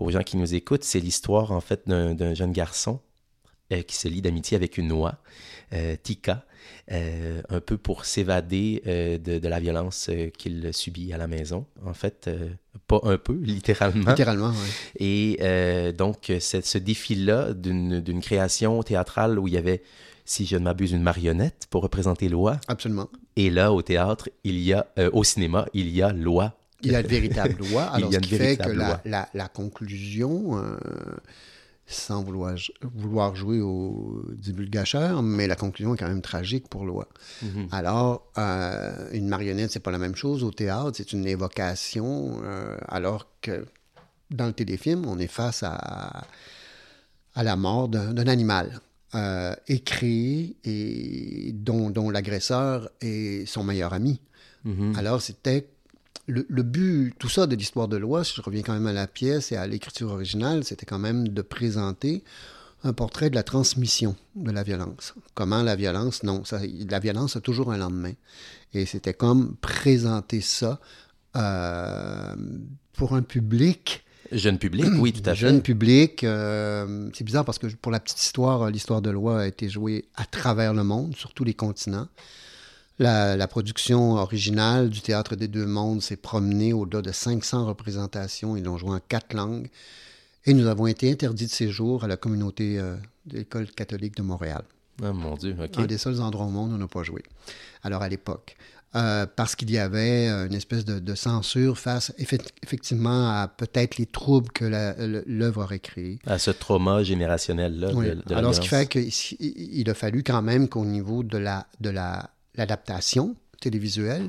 [0.00, 3.00] aux gens qui nous écoutent, c'est l'histoire, en fait, d'un jeune garçon
[3.86, 5.18] qui se lie d'amitié avec une oie,
[6.02, 6.44] Tika,
[6.92, 11.66] euh, un peu pour s'évader euh, de, la violence euh, qu'il subit à la maison.
[11.84, 12.30] En fait,
[12.86, 14.10] pas un peu, littéralement.
[14.10, 14.52] Littéralement,
[15.00, 15.36] oui.
[15.40, 19.82] Et donc, ce défi-là d'une création théâtrale où il y avait,
[20.26, 22.60] si je ne m'abuse, une marionnette pour représenter Loi.
[22.68, 23.08] Absolument.
[23.36, 26.58] Et là, au théâtre, il y a, au cinéma, il y a Loi.
[26.82, 27.82] Il y a une véritable loi.
[27.92, 30.60] Alors, ce qui fait que la, la, la, conclusion
[31.86, 37.08] sans vouloir, vouloir jouer au divulgateur, mais la conclusion est quand même tragique pour Loi.
[37.42, 37.68] Mhm.
[37.70, 40.42] Alors, euh, une marionnette, c'est pas la même chose.
[40.42, 43.66] Au théâtre, c'est une évocation, euh, alors que
[44.30, 46.24] dans le téléfilm, on est face à,
[47.34, 48.80] à la mort d'un animal.
[49.14, 54.20] Euh, écrit et dont, dont l'agresseur est son meilleur ami.
[54.64, 54.94] Mhm.
[54.96, 55.68] Alors, c'était
[56.26, 59.06] le, but, tout ça de l'histoire de loi, si je reviens quand même à la
[59.06, 62.24] pièce et à l'écriture originale, c'était quand même de présenter
[62.82, 65.14] un portrait de la transmission de la violence.
[65.34, 68.12] Comment la violence, non, ça, la violence a toujours un lendemain.
[68.74, 70.80] Et c'était comme présenter ça
[71.36, 72.34] euh,
[72.92, 74.04] pour un public.
[74.32, 75.40] Jeune public, oui, tout à fait.
[75.40, 76.24] Jeune public.
[76.24, 80.06] Euh, c'est bizarre parce que pour la petite histoire, l'histoire de loi a été jouée
[80.16, 82.08] à travers le monde, sur tous les continents.
[82.98, 88.56] La, production originale du Théâtre des Deux Mondes s'est promenée au-delà de 500 représentations.
[88.56, 89.68] Ils l'ont joué en quatre langues.
[90.46, 94.22] Et nous avons été interdits de séjour à la communauté euh, de l'École catholique de
[94.22, 94.62] Montréal.
[95.02, 95.78] Ah, mon Dieu, OK.
[95.78, 97.22] Un des seuls endroits au monde où on n'a pas joué.
[97.82, 98.56] Alors, à l'époque.
[98.96, 104.50] Euh, parce qu'il y avait une espèce de, censure face effectivement à peut-être les troubles
[104.52, 104.64] que
[105.26, 106.18] l'œuvre aurait créés.
[106.26, 107.90] À ce trauma générationnel-là.
[107.94, 108.06] Oui.
[108.30, 112.30] Alors, ce qui fait qu'il a fallu quand même qu'au niveau de la, de la
[112.56, 114.28] l'adaptation télévisuelle,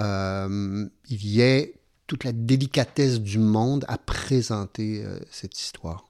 [0.00, 1.74] euh, il y ait
[2.06, 6.07] toute la délicatesse du monde à présenter euh, cette histoire.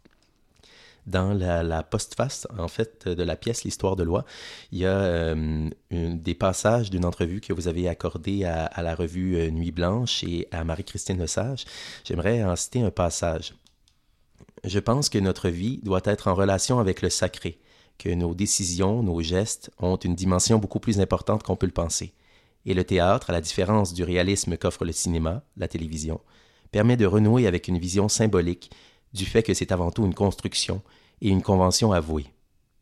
[1.08, 4.24] Dans la, postface, en fait, de la pièce L'histoire de loi,
[4.72, 8.94] il y a euh, des passages d'une entrevue que vous avez accordée à, à la
[8.94, 11.64] revue Nuit Blanche et à Marie-Christine Lesage.
[12.04, 13.54] J'aimerais en citer un passage.
[14.64, 17.58] Je pense que notre vie doit être en relation avec le sacré,
[17.98, 22.12] que nos décisions, nos gestes ont une dimension beaucoup plus importante qu'on peut le penser.
[22.66, 26.20] Et le théâtre, à la différence du réalisme qu'offre le cinéma, la télévision,
[26.70, 28.70] permet de renouer avec une vision symbolique
[29.14, 30.82] du fait que c'est avant tout une construction
[31.20, 32.26] et une convention avouée.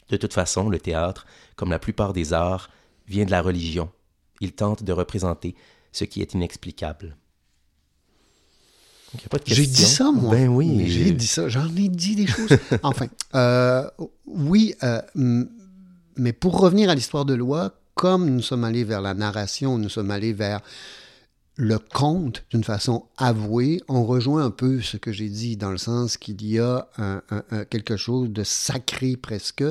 [0.09, 2.71] De toute façon, le théâtre, comme la plupart des arts,
[3.09, 3.91] vient de la religion.
[4.41, 5.55] Il tente de représenter
[5.93, 7.17] ce qui est inexplicable.
[9.47, 10.35] J'ai dit ça, moi.
[10.35, 10.85] Ben oui.
[10.87, 11.49] J'ai dit ça.
[11.49, 12.51] J'en ai dit des choses.
[12.83, 13.89] enfin, euh,
[14.27, 15.01] oui, euh,
[16.17, 19.89] mais pour revenir à l'histoire de loi, comme nous sommes allés vers la narration, nous
[19.89, 20.61] sommes allés vers
[21.57, 25.79] le conte d'une façon avouée, on rejoint un peu ce que j'ai dit dans le
[25.79, 26.87] sens qu'il y a
[27.71, 29.65] quelque chose de sacré presque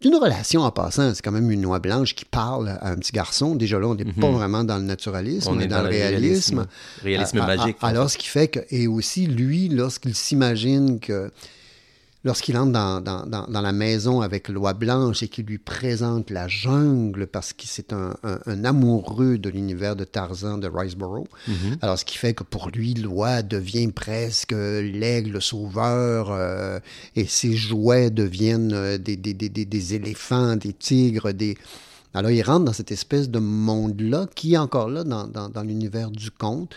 [0.00, 1.12] d'une relation en passant.
[1.14, 3.54] C'est quand même une noix blanche qui parle à un petit garçon.
[3.54, 4.34] Déjà là, on n'est pas mhm.
[4.34, 6.66] vraiment dans le naturalisme, on, est, dans, le réalisme.
[7.02, 7.76] Réalisme, magique.
[7.82, 11.30] alors, ce qui fait que, et aussi, lui, lorsqu'il s'imagine que
[12.28, 16.28] lorsqu'il entre dans, dans, dans, dans, la maison avec Loi Blanche et qu'il lui présente
[16.28, 21.26] la jungle parce que c'est un, un, un, amoureux de l'univers de Tarzan de Riceboro.
[21.46, 21.78] Mm -hmm.
[21.80, 24.56] Alors, ce qui fait que pour lui, Loi devient presque
[25.02, 26.80] l'aigle sauveur euh,
[27.16, 31.54] et ses jouets deviennent euh, des, des, des, des, éléphants, des tigres, des...
[32.18, 35.64] Alors, il rentre dans cette espèce de monde-là qui est encore là dans, dans, dans
[35.70, 36.70] l'univers du conte,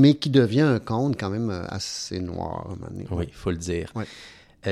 [0.00, 2.58] mais qui devient un conte quand même euh, assez noir.
[3.16, 3.88] Oui, il faut le dire.
[3.98, 4.08] Ouais.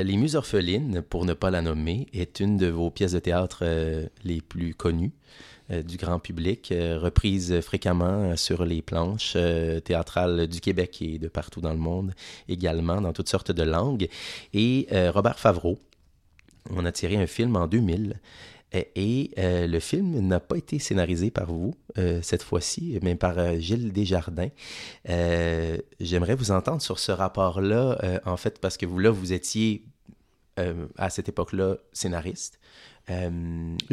[0.03, 3.59] Les Muses orphelines, pour ne pas la nommer, est une de vos pièces de théâtre
[3.61, 5.13] euh, les plus connues
[5.71, 9.37] euh, du grand public, euh, reprise fréquemment sur les planches
[9.85, 12.13] théâtrales du Québec et de partout dans le monde,
[12.49, 14.09] également dans toutes sortes de langues.
[14.53, 15.79] Et Robert Favreau,
[16.71, 18.19] on a tiré un film en 2000
[18.95, 23.37] et euh, le film n'a pas été scénarisé par vous euh, cette fois-ci, mais par
[23.37, 24.49] euh, Gilles Desjardins.
[25.99, 29.83] J'aimerais vous entendre sur ce rapport-là, en fait, parce que vous, là, vous étiez
[30.97, 32.59] à cette époque-là scénariste.
[33.11, 33.29] Euh,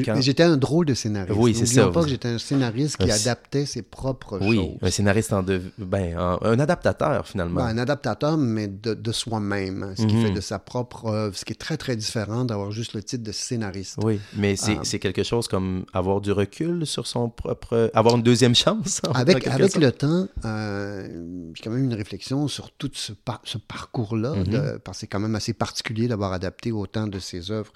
[0.05, 0.21] quand...
[0.23, 1.39] J'étais un drôle de scénariste.
[1.39, 1.89] Oui, c'est ça.
[1.89, 3.15] pas que j'étais un scénariste qui un...
[3.15, 4.67] adaptait ses propres oui, choses.
[4.67, 5.61] Oui, un scénariste en de...
[5.77, 7.61] ben, un, un adaptateur finalement.
[7.61, 10.09] Ben, un adaptateur, mais de, de soi-même, hein, ce mm -hmm.
[10.09, 13.03] qui fait de sa propre œuvre, ce qui est très très différent d'avoir juste le
[13.03, 13.97] titre de scénariste.
[14.03, 14.99] Oui, mais c'est euh...
[14.99, 18.93] quelque chose comme avoir du recul sur son propre, avoir une deuxième chance.
[19.15, 21.07] Avec avec le temps, euh,
[21.55, 24.79] j'ai quand même une réflexion sur tout ce, par ce parcours-là, mm -hmm.
[24.85, 27.73] parce que c'est quand même assez particulier d'avoir adapté autant de ses œuvres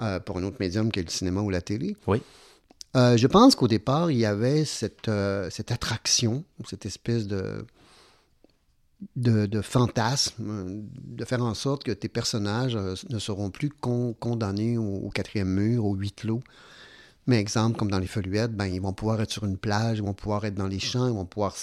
[0.00, 1.96] euh, pour un autre médium qu'est le cinéma ou la télé.
[2.06, 2.22] Oui.
[2.96, 7.66] Euh, je pense qu'au départ, il y avait cette, euh, cette attraction, cette espèce de,
[9.16, 14.78] de, de, fantasme, de faire en sorte que tes personnages ne seront plus con, condamnés
[14.78, 16.42] au, au, quatrième mur, au huit clos.
[17.26, 20.04] Mais exemple, comme dans les Foluettes, ben, ils vont pouvoir être sur une plage, ils
[20.04, 21.56] vont pouvoir être dans les champs, ils vont pouvoir...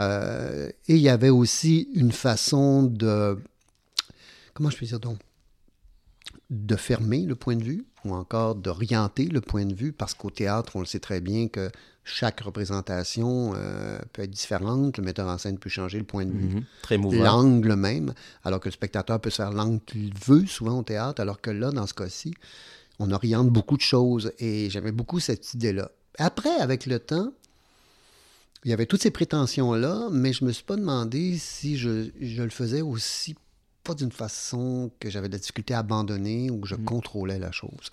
[0.00, 3.38] et il y avait aussi une façon de...
[4.54, 5.18] Comment je peux dire donc?
[6.50, 9.92] De fermer le point de vue ou encore d'orienter le point de vue?
[9.92, 11.70] Parce qu'au théâtre, on le sait très bien que
[12.04, 14.96] chaque représentation euh, peut être différente.
[14.96, 16.54] Le metteur en scène peut changer le point de vue.
[16.54, 16.64] Mm -hmm.
[16.82, 17.22] Très mouvant.
[17.22, 21.20] L'angle même, alors que le spectateur peut se faire l'angle qu'il veut souvent au théâtre,
[21.20, 22.32] alors que là, dans ce cas-ci,
[22.98, 25.90] on oriente beaucoup de choses et j'avais beaucoup cette idée-là.
[26.18, 27.32] Après, avec le temps,
[28.64, 32.42] il y avait toutes ces prétentions-là, mais je me suis pas demandé si je, je
[32.42, 33.36] le faisais aussi
[33.88, 36.84] pas d'une façon que j'avais de la difficulté à abandonner ou que je mmh.
[36.84, 37.90] contrôlais la chose.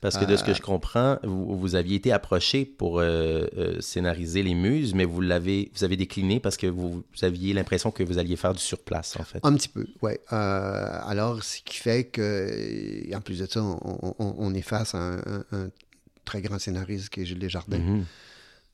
[0.00, 3.80] Parce que de ce que je comprends, vous, vous aviez été approché pour euh, euh,
[3.80, 7.90] scénariser les muses, mais vous l'avez, vous avez décliné parce que vous, vous aviez l'impression
[7.90, 9.40] que vous alliez faire du surplace, en fait.
[9.42, 10.12] Un petit peu, oui.
[10.32, 14.94] Euh, alors, ce qui fait que, en plus de ça, on, on, on est face
[14.94, 15.70] à un, un, un,
[16.24, 18.04] très grand scénariste qui est Gilles Desjardins, mmh.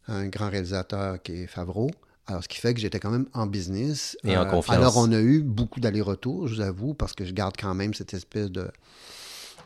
[0.08, 1.90] un grand réalisateur qui est Favreau.
[2.26, 4.16] Alors, ce qui fait que j'étais quand même en business.
[4.24, 4.76] Et en euh, confiance.
[4.76, 7.94] Alors, on a eu beaucoup d'allers-retours, je vous avoue, parce que je garde quand même
[7.94, 8.68] cette espèce de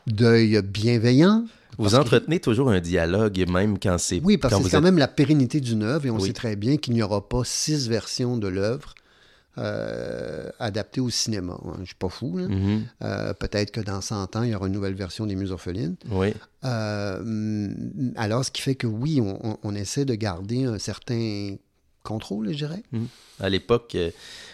[0.07, 1.45] d'œil bienveillant.
[1.77, 2.45] Vous entretenez que...
[2.45, 4.21] toujours un dialogue, même quand c'est...
[4.25, 4.85] Oui, parce que c'est quand êtes...
[4.85, 6.29] même la pérennité d'une œuvre, et on oui.
[6.29, 8.95] sait très bien qu'il n'y aura pas six versions de l'œuvre
[9.59, 11.59] euh, adaptées au cinéma.
[11.75, 12.39] Je ne suis pas fou.
[12.39, 12.81] Mm -hmm.
[13.03, 15.97] euh, Peut-être que dans 100 ans, il y aura une nouvelle version des Muses orphelines.
[16.11, 16.33] Oui.
[16.65, 17.69] Euh,
[18.17, 21.57] alors, ce qui fait que oui, on, on essaie de garder un certain
[22.09, 22.83] contrôle, je dirais.
[22.93, 23.05] Mmh.
[23.41, 24.11] À l'époque, euh,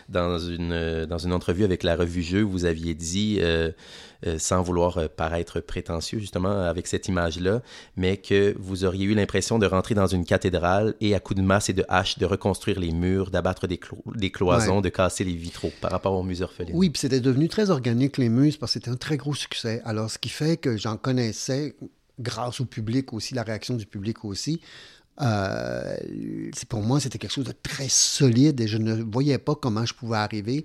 [0.08, 3.70] dans une, euh, dans une entrevue avec la revue Jeu, vous aviez dit, euh,
[4.26, 7.62] euh, sans vouloir paraître prétentieux justement avec cette image-là,
[7.96, 11.44] mais que vous auriez eu l'impression de rentrer dans une cathédrale et à coups de
[11.44, 14.82] masse et de hache de reconstruire les murs, d'abattre des, clo des, cloisons, ouais.
[14.82, 16.76] de casser les vitraux par rapport aux muses orphelines.
[16.76, 19.82] Oui, puis c'était devenu très organique les muses parce que c'était un très gros succès.
[19.84, 21.74] Alors, ce qui fait que j'en connaissais
[22.20, 24.60] grâce au public aussi, la réaction du public aussi.
[25.20, 25.96] Euh,
[26.68, 29.94] pour moi, c'était quelque chose de très solide et je ne voyais pas comment je
[29.94, 30.64] pouvais arriver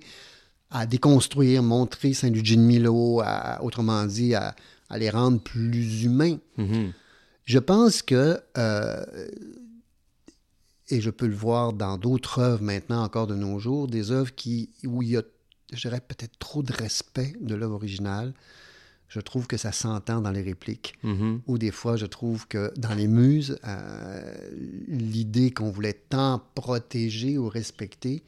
[0.70, 4.54] à déconstruire, montrer Saint-Ludger de Milo, à, autrement dit, à,
[4.88, 6.38] à, les rendre plus humains.
[6.56, 6.92] Mm -hmm.
[7.44, 9.04] Je pense que, euh,
[10.88, 14.32] et je peux le voir dans d'autres œuvres maintenant encore de nos jours, des œuvres
[14.34, 15.22] qui, où il y a,
[15.72, 18.32] je dirais, peut-être trop de respect de l'œuvre originale,
[19.10, 20.94] je trouve que ça s'entend dans les répliques.
[21.02, 21.40] Mm -hmm.
[21.48, 24.32] Ou des fois, je trouve que dans les muses, euh,
[24.88, 28.22] l'idée qu'on voulait tant protéger ou respecter,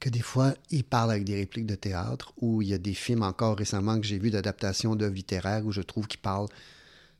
[0.00, 2.94] que des fois, ils parlent avec des répliques de théâtre, ou il y a des
[2.94, 6.52] films encore récemment que j'ai vus d'adaptation d'œuvres littéraires où je trouve qu'ils parlent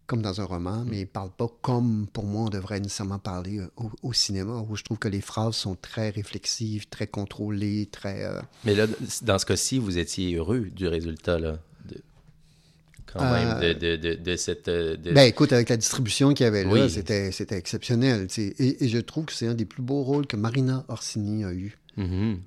[0.09, 3.19] comme dans un roman, mais ils ne parlent pas comme, pour moi, on devrait nécessairement
[3.19, 7.87] parler au, au, cinéma, où je trouve que les phrases sont très réflexives, très contrôlées,
[7.99, 8.19] très...
[8.25, 8.41] Euh...
[8.65, 8.87] Mais là,
[9.23, 11.59] dans ce cas-ci, vous étiez heureux du résultat, là
[13.07, 14.69] quand même de, de, de, de, cette.
[14.69, 15.13] De...
[15.13, 16.91] Ben écoute, avec la distribution qu'il y avait là, oui.
[16.91, 18.27] c'était exceptionnel.
[18.39, 21.53] Et, et, je trouve que c'est un des plus beaux rôles que Marina Orsini a
[21.53, 21.79] eu.
[21.97, 22.41] Mhm.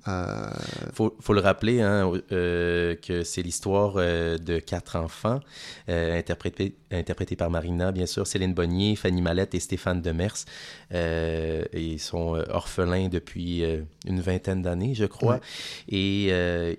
[0.92, 5.40] faut, faut, le rappeler hein, que c'est l'histoire de quatre enfants
[5.88, 10.44] interprétés, interprétés par Marina, bien sûr, Céline Bonnier, Fanny Mallette et Stéphane Demers.
[10.92, 13.64] et ils sont orphelins depuis
[14.06, 15.40] une vingtaine d'années, je crois.
[15.88, 16.32] Et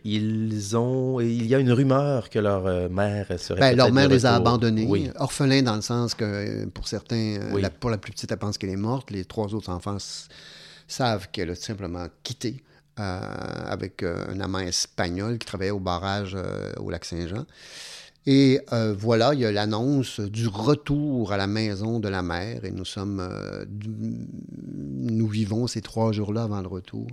[0.05, 4.25] ils ont, il y a une rumeur que leur mère serait ben, Leur mère les
[4.25, 8.37] a abandonnés, orphelins dans le sens que pour certains, la, pour la plus petite, elle
[8.37, 9.11] pense qu'elle est morte.
[9.11, 9.97] Les trois autres enfants
[10.91, 12.63] savent qu'elle a simplement quitté
[12.99, 13.19] euh,
[13.65, 17.45] avec euh, un amant espagnol qui travaillait au barrage euh, au lac Saint-Jean.
[18.27, 18.59] Et
[18.99, 22.85] voilà, il y a l'annonce du retour à la maison de la mère et nous
[22.85, 23.27] sommes,
[23.81, 27.07] nous vivons ces trois jours-là avant le retour.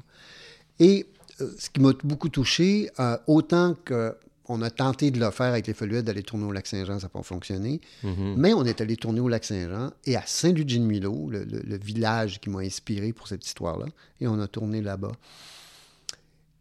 [0.81, 1.07] Et
[1.39, 2.91] ce qui m'a beaucoup touché,
[3.27, 4.15] autant que
[4.49, 7.11] on a tenté de le faire avec les Foluettes, d'aller tourner au Lac-Saint-Jean, ça n'a
[7.11, 7.81] pas fonctionné.
[8.03, 8.35] Mm-hmm.
[8.37, 13.13] Mais on est allé tourner au Lac-Saint-Jean et à Saint-Ludger-de-Milo, le, village qui m'a inspiré
[13.13, 13.87] pour cette histoire-là.
[14.21, 15.13] Et on a tourné là-bas.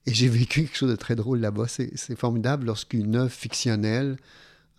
[0.05, 1.67] Et j'ai vécu quelque chose de très drôle là-bas.
[1.67, 4.17] C'est formidable lorsqu'une œuvre fictionnelle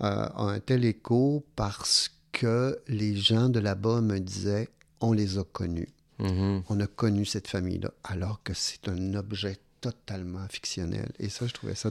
[0.03, 4.69] euh, a un tel écho parce que les gens de là-bas me disaient
[5.01, 5.89] on les a connus.
[6.21, 6.63] Mm-hmm.
[6.69, 11.11] On a connu cette famille-là, alors que c'est un objet totalement fictionnel.
[11.19, 11.91] Et ça, je trouvais ça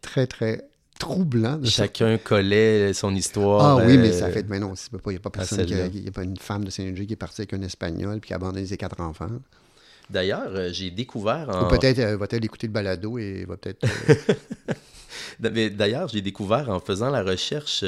[0.00, 1.60] très, très troublant.
[1.64, 3.78] Chacun collait son histoire.
[3.80, 4.48] Ah oui, mais ça euh, fait.
[4.48, 7.06] Mais non, il n'y a pas personne Il n'y a pas une femme de Saint-Louis
[7.06, 9.30] qui est partie avec un Espagnol puis qui a abandonné ses quatre enfants.
[10.10, 11.48] D'ailleurs, euh, j'ai découvert.
[11.48, 11.66] En...
[11.66, 13.86] Ou peut-être euh, va-t-elle écouter le balado et va peut-être.
[15.40, 17.84] D'ailleurs, j'ai découvert en faisant la recherche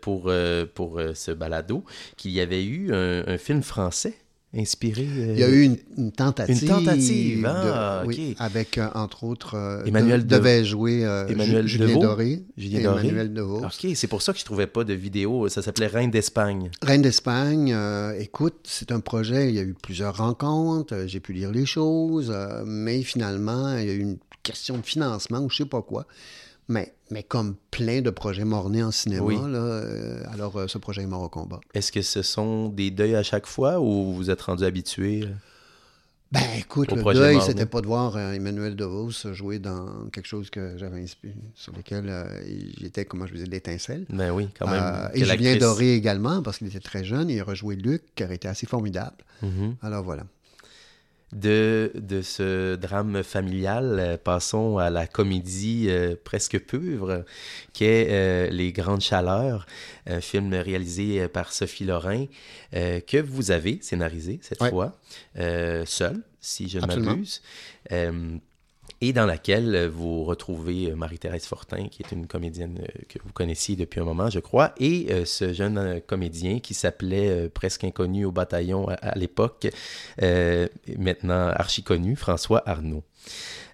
[0.00, 0.32] pour,
[0.74, 1.84] pour ce balado
[2.16, 4.16] qu'il y avait eu un film français
[4.56, 5.02] inspiré.
[5.02, 6.62] Il y a eu une, tentative.
[6.62, 11.66] Une tentative, ah, oui, avec, euh, entre autres, euh, Emmanuel de, devait jouer euh, Emmanuel
[11.66, 12.42] Julien Doré.
[12.56, 13.02] Julien Doré.
[13.02, 13.64] Emmanuel Devaux.
[13.64, 15.48] OK, c'est pour ça que je ne trouvais pas de vidéo.
[15.48, 16.70] Ça s'appelait Reine d'Espagne.
[16.82, 17.76] Reine d'Espagne,
[18.18, 22.34] écoute, c'est un projet, il y a eu plusieurs rencontres, j'ai pu lire les choses,
[22.64, 25.82] mais finalement, il y a eu une question de financement ou je ne sais pas
[25.82, 26.06] quoi.
[26.68, 31.02] Mais, mais comme plein de projets mornés en cinéma, là, euh, alors euh, ce projet
[31.02, 31.60] est mort au combat.
[31.74, 35.28] Est-ce que ce sont des deuils à chaque fois ou vous êtes rendu habitué?
[36.32, 40.50] Ben écoute, le deuil, c'était pas de voir euh, Emmanuel DeVos jouer dans quelque chose
[40.50, 42.10] que j'avais inspiré, sur lequel
[42.80, 44.06] j'étais, comment je disais, l'étincelle.
[44.08, 45.10] Ben oui, quand même.
[45.14, 48.24] et Julien Doré également, parce qu'il était très jeune, et il a rejoué Luc, qui
[48.24, 49.18] aurait été assez formidable.
[49.42, 49.74] Mm-hmm.
[49.82, 50.24] Alors voilà
[51.34, 57.24] de, de ce drame familial, euh, passons à la comédie euh, presque pure,
[57.72, 59.66] qui est euh, Les Grandes Chaleurs,
[60.06, 62.26] un film réalisé par Sophie Lorrain,
[62.72, 64.98] que vous avez scénarisé cette fois,
[65.34, 67.40] seul, si je ne m'abuse
[69.04, 73.32] et dans laquelle vous retrouvez euh, Marie-Thérèse Fortin, qui est une comédienne euh, que vous
[73.32, 78.24] connaissiez depuis un moment, je crois, et euh, ce jeune comédien qui s'appelait presque inconnu
[78.24, 79.66] au bataillon à, l'époque,
[80.20, 83.04] maintenant archi connu, François Arnaud.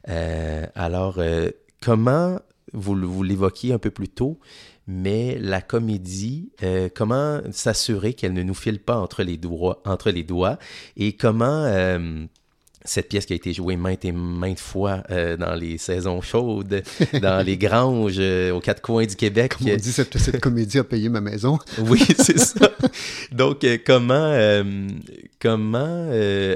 [0.07, 1.21] alors,
[1.81, 2.41] comment,
[2.73, 4.39] vous, vous l'évoquiez un peu plus tôt,
[4.87, 6.51] mais la comédie,
[6.95, 10.59] comment s'assurer qu'elle ne nous file pas entre les doigts, entre les doigts
[10.97, 11.67] et comment
[12.85, 16.83] cette pièce qui a été jouée maintes et maintes fois euh, dans les saisons chaudes,
[17.21, 19.57] dans les granges, euh, aux quatre coins du Québec.
[19.57, 21.59] Comme on dit, cette, cette comédie a payé ma maison.
[21.79, 22.71] oui, c'est ça.
[23.33, 24.35] Donc, euh, comment,
[25.39, 26.11] comment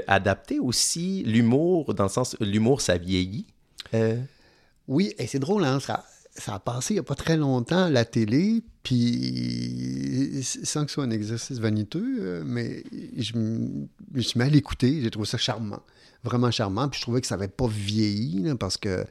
[0.07, 3.45] adapter aussi l'humour, dans le sens, l'humour, ça vieillit?
[4.87, 6.05] Oui, et c'est drôle, hein, ça,
[6.35, 10.91] ça a passé il n'y a pas très longtemps à la télé, puis sans que
[10.91, 12.83] ce soit un exercice vaniteux, mais
[13.17, 15.81] je, je me suis mal écouté, j'ai trouvé ça charmant
[16.25, 16.89] vraiment charmant.
[16.89, 19.05] Puis je trouvais que ça n'avait pas vieilli, parce que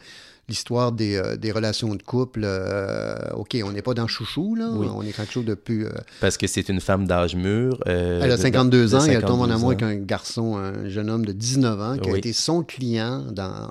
[0.48, 4.66] l'histoire des, euh, des, relations de couple, euh, OK, on n'est pas dans chouchou, là.
[4.66, 5.86] On est quelque chose de plus...
[5.86, 7.78] Euh, parce que c'est une femme d'âge mur.
[7.86, 11.24] elle a 52 ans et elle tombe en amour avec un garçon, un jeune homme
[11.24, 13.70] de 19 ans, qui a été son client dans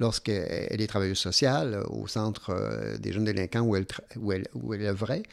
[0.00, 2.54] lorsqu'elle est travailleuse sociale au centre
[3.00, 5.24] des jeunes délinquants où elle, où elle, où elle œuvrait.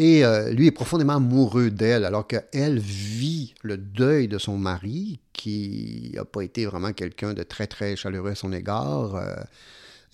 [0.00, 5.20] Et euh, lui est profondément amoureux d'elle, alors qu'elle vit le deuil de son mari,
[5.34, 9.14] qui n'a pas été vraiment quelqu'un de très, très chaleureux à son égard.
[9.16, 9.36] Euh,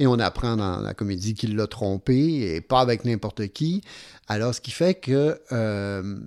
[0.01, 3.81] et on apprend dans la comédie qu'il l'a trompé, et pas avec n'importe qui.
[4.27, 6.19] Alors, ce qui fait que euh,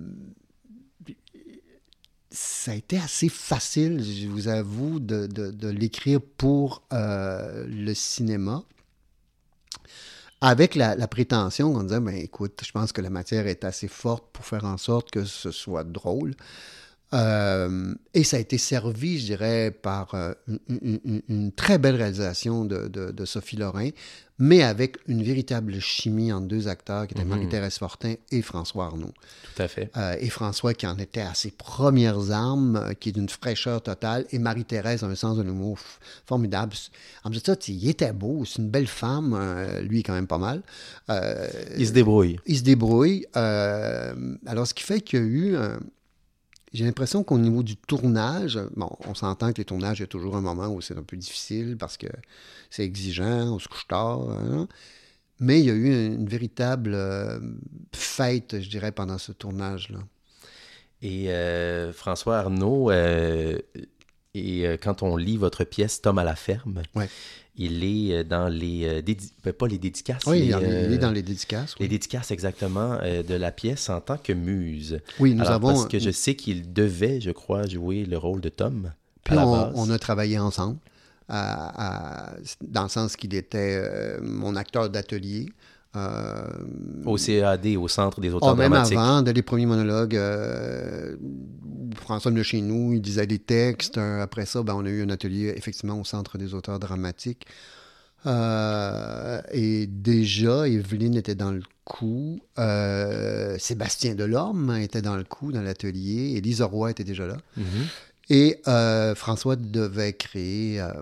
[2.30, 8.64] ça a été assez facile, je vous avoue, de, de l'écrire pour le cinéma
[10.40, 14.24] avec la, prétention qu'on disait, ben écoute, je pense que la matière est assez forte
[14.32, 16.34] pour faire en sorte que ce soit drôle.
[17.12, 20.32] Euh, et ça a été servi, je dirais, par euh,
[20.68, 23.90] une, très belle réalisation de, de, de, Sophie Lorrain,
[24.40, 27.28] mais avec une véritable chimie entre deux acteurs qui étaient -hmm.
[27.28, 29.12] Marie-Thérèse Fortin et François Arnaud.
[29.54, 29.90] Tout à fait.
[29.98, 33.82] Euh, et François qui en était à ses premières armes, euh, qui est d'une fraîcheur
[33.82, 35.78] totale, et Marie-Thérèse a un sens de l'humour
[36.26, 36.72] formidable.
[37.24, 40.26] En plus de ça, il était beau, c'est une belle femme, euh, lui quand même
[40.26, 40.62] pas mal.
[41.76, 42.40] il se débrouille.
[42.46, 43.26] Il se débrouille.
[43.34, 45.56] alors, ce qui fait qu'il y a eu
[46.72, 50.08] j'ai l'impression qu'au niveau du tournage, bon, on s'entend que les tournages, il y a
[50.08, 52.06] toujours un moment où c'est un peu difficile parce que
[52.70, 54.30] c'est exigeant, on se couche tard.
[54.30, 54.68] Hein?
[55.40, 57.40] Mais il y a eu une, véritable euh,
[57.94, 60.00] fête, je dirais, pendant ce tournage-là.
[61.02, 63.58] Et euh, François Arnaud, euh,
[64.34, 67.08] et quand on lit votre pièce Tom à la ferme, ouais.
[67.56, 69.32] il est dans les dédi...
[69.58, 70.22] pas les dédicaces.
[70.26, 71.74] Oui, les, il, est, il est dans les dédicaces.
[71.80, 75.00] Les dédicaces exactement de la pièce en tant que muse.
[75.18, 78.40] Oui, nous Alors, avons parce que je sais qu'il devait, je crois, jouer le rôle
[78.40, 78.92] de Tom.
[79.24, 80.78] Puis on, on, a travaillé ensemble.
[81.28, 85.46] À, à, dans le sens qu'il était euh, mon acteur d'atelier.
[85.96, 86.46] Euh,
[87.04, 88.96] au CAD, au Centre des auteurs oh, même dramatiques.
[88.96, 91.16] avant, dès les premiers monologues, euh,
[91.96, 93.98] François de chez nous, il disait des textes.
[93.98, 97.46] Après ça, ben, on a eu un atelier effectivement au Centre des auteurs dramatiques.
[98.26, 102.40] Euh, et déjà, Evelyne était dans le coup.
[102.58, 106.34] Euh, Sébastien Delorme était dans le coup, dans l'atelier.
[106.36, 107.36] Élise Roy était déjà là.
[107.56, 107.86] Mm -hmm.
[108.32, 110.92] Et euh, François devait créer euh,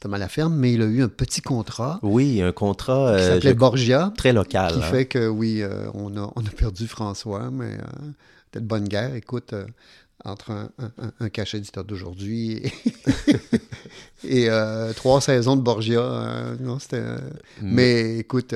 [0.00, 2.00] Thomas la ferme, mais il a eu un petit contrat.
[2.02, 3.54] Oui, un contrat qui s'appelait je...
[3.56, 4.12] Borgia.
[4.16, 4.72] Très local.
[4.72, 4.82] Qui hein.
[4.82, 7.76] fait que, oui, euh, on, a, on a perdu François, mais
[8.46, 9.14] c'était de bonne guerre.
[9.14, 9.66] Écoute, euh,
[10.24, 12.72] entre un, un, un cachet d'histoire d'aujourd'hui et,
[14.24, 17.02] et euh, trois saisons de Borgia, non, c'était.
[17.60, 17.72] Mais...
[17.72, 18.54] mais écoute,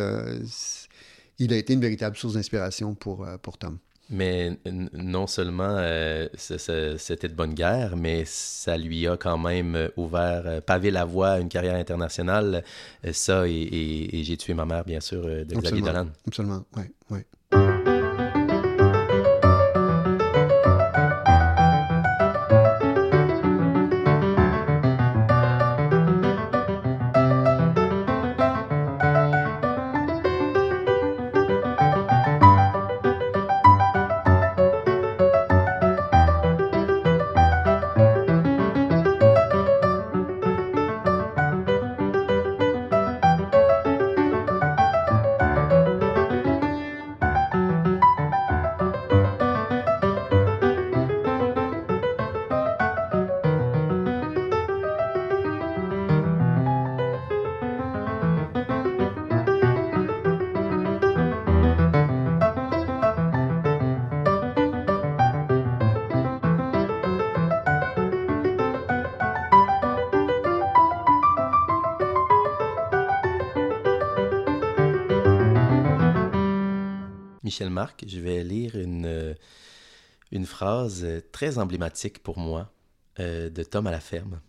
[1.39, 3.77] il a été une véritable source d'inspiration pour, pour Tom.
[4.11, 10.43] Mais non seulement euh, c'était de bonne guerre, mais ça lui a quand même ouvert,
[10.47, 12.65] euh, pavé la voie à une carrière internationale.
[13.05, 16.07] Euh, ça, et, et, et J'ai tué ma mère, bien sûr, de Xavier Dolan.
[16.27, 17.58] Absolument, oui, oui.
[80.59, 82.73] Phrase très emblématique pour moi
[83.21, 84.41] euh, de Tom à la ferme.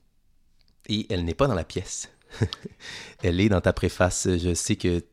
[0.87, 2.09] Et elle n'est pas dans la pièce.
[3.23, 4.27] elle est dans ta préface.
[4.27, 5.03] Je sais que,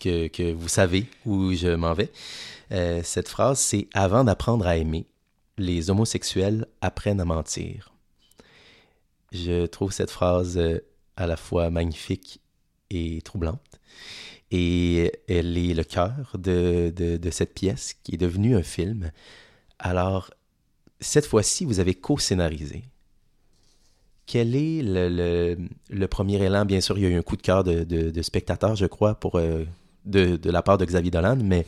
[0.00, 2.10] que, que vous savez où je m'en vais.
[2.72, 5.04] Euh, cette phrase, c'est Avant d'apprendre à aimer,
[5.58, 7.92] les homosexuels apprennent à mentir.
[9.32, 10.58] Je trouve cette phrase
[11.18, 12.40] à la fois magnifique
[12.88, 13.80] et troublante.
[14.50, 19.12] Et elle est le cœur de, de, de, cette pièce qui est devenue un film.
[19.78, 20.30] Alors,
[21.00, 22.84] cette fois-ci, vous avez co-scénarisé.
[24.26, 26.64] Quel est le, premier élan?
[26.64, 29.14] Bien sûr, il y a eu un coup de cœur de, de spectateur, je crois,
[29.14, 29.64] pour, euh,
[30.04, 31.66] de, la part de Xavier Dolan, mais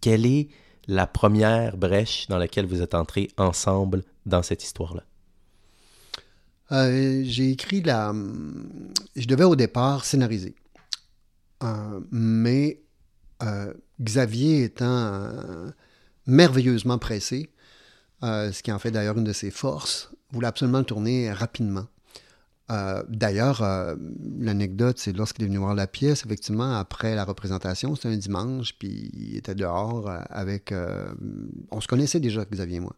[0.00, 0.48] quelle est
[0.88, 5.04] la première brèche dans laquelle vous êtes entrés ensemble dans cette histoire-là?
[6.72, 8.12] Euh, J'ai écrit la...
[9.14, 10.56] Je devais au départ scénariser.
[11.62, 12.80] Euh, mais
[14.00, 15.22] Xavier étant
[16.26, 17.50] merveilleusement pressé,
[18.22, 21.86] ce qui en fait d'ailleurs une de ses forces, voulait absolument tourner rapidement.
[23.08, 23.62] d'ailleurs,
[24.38, 28.74] l'anecdote, c'est lorsqu'il est venu voir la pièce, effectivement, après la représentation, c'était un dimanche,
[28.78, 30.72] puis il était dehors avec...
[31.70, 32.96] on se connaissait déjà, Xavier et moi.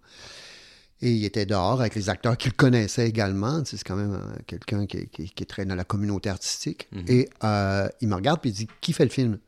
[1.04, 3.62] Et il était dehors avec les acteurs qu'il connaissait également.
[3.66, 6.88] C'est quand même euh, quelqu'un qui, qui, qui, est très dans la communauté artistique.
[6.92, 7.10] Mm -hmm.
[7.12, 9.38] Et euh, il me regarde et il dit Qui fait le film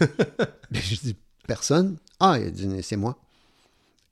[0.70, 1.16] Je dis
[1.48, 1.96] Personne.
[2.20, 3.18] Ah, il dit C'est moi.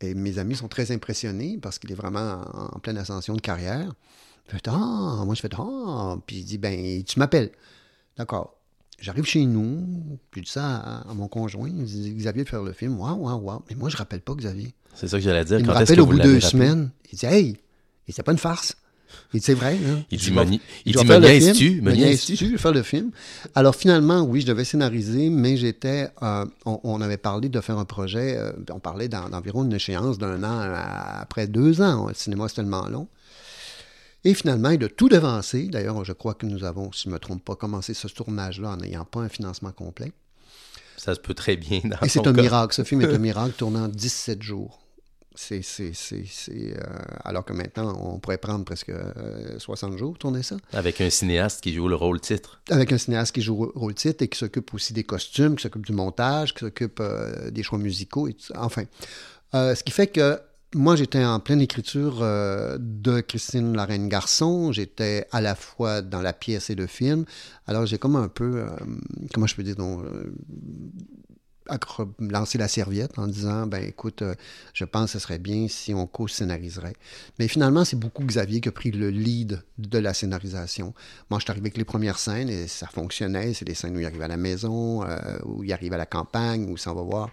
[0.03, 3.41] Et mes amis sont très impressionnés parce qu'il est vraiment en, en, pleine ascension de
[3.41, 3.93] carrière.
[4.49, 6.17] Je fais Ah, moi je fais Ah.
[6.27, 7.53] Puis il dit Ben, tu m'appelles.
[8.17, 8.59] D'accord.
[8.99, 12.63] j'arrive chez nous, puis je dis ça à, mon conjoint, il dit Xavier de faire
[12.63, 12.99] le film.
[12.99, 13.63] Waouh, waouh, waouh.
[13.71, 14.75] Mais moi, je rappelle pas Xavier.
[14.95, 15.59] C'est ça que j'allais dire.
[15.59, 16.91] Il me rappelle au bout de deux semaines.
[17.11, 17.57] Il dit Hey,
[18.09, 18.77] c'est pas une farce.
[19.35, 19.79] Il dit, c'est vrai.
[19.87, 20.03] Hein?
[20.11, 20.33] Il dit,
[20.85, 22.37] il dit, niaises-tu?
[22.37, 23.11] Je vais faire le film.
[23.55, 27.85] Alors, finalement, oui, je devais scénariser, mais j'étais, euh, on, avait parlé de faire un
[27.85, 30.75] projet, euh, on parlait d'environ une échéance d'un an
[31.21, 32.09] après deux ans.
[32.09, 33.09] Le cinéma, c'est tellement long.
[34.25, 35.67] Et finalement, il a tout devancé.
[35.69, 38.71] D'ailleurs, je crois que nous avons, si je ne me trompe pas, commencé ce tournage-là
[38.71, 40.13] en n'ayant pas un financement complet.
[40.97, 41.81] Ça se peut très bien.
[41.85, 42.75] Dans Et c'est un miracle.
[42.75, 44.82] Ce film est un miracle tournant 17 jours.
[45.35, 46.25] C'est, c'est, c'est,
[46.57, 46.83] euh,
[47.25, 48.93] alors que maintenant, on pourrait prendre presque
[49.59, 50.57] 60 euh, jours tourner ça.
[50.73, 52.61] Avec un cinéaste qui joue le rôle titre.
[52.71, 55.63] Avec un cinéaste qui joue le rôle titre et qui s'occupe aussi des costumes, qui
[55.63, 58.29] s'occupe du montage, qui s'occupe euh, des choix musicaux.
[58.29, 58.85] Et Enfin,
[59.53, 60.39] ce qui fait que
[60.75, 64.73] moi, j'étais en pleine écriture de Christine la Reine Garçon.
[64.73, 67.27] J'étais à la fois dans la pièce et le film.
[67.67, 68.65] Alors, j'ai comme un peu,
[69.35, 70.03] comment je peux dire, donc,
[72.19, 74.35] lancer la serviette en disant ben écoute, euh,
[74.73, 76.97] je pense que ce serait bien si on co-scénariserait.
[77.39, 80.95] Mais finalement, c'est beaucoup Xavier qui a pris le lead de la scénarisation.
[81.31, 83.55] Moi, je suis arrivé avec les premières scènes et ça fonctionnait.
[83.55, 86.07] C'est des scènes où il arrive à la maison, euh, où il arrive à la
[86.07, 87.31] campagne, où ça va voir.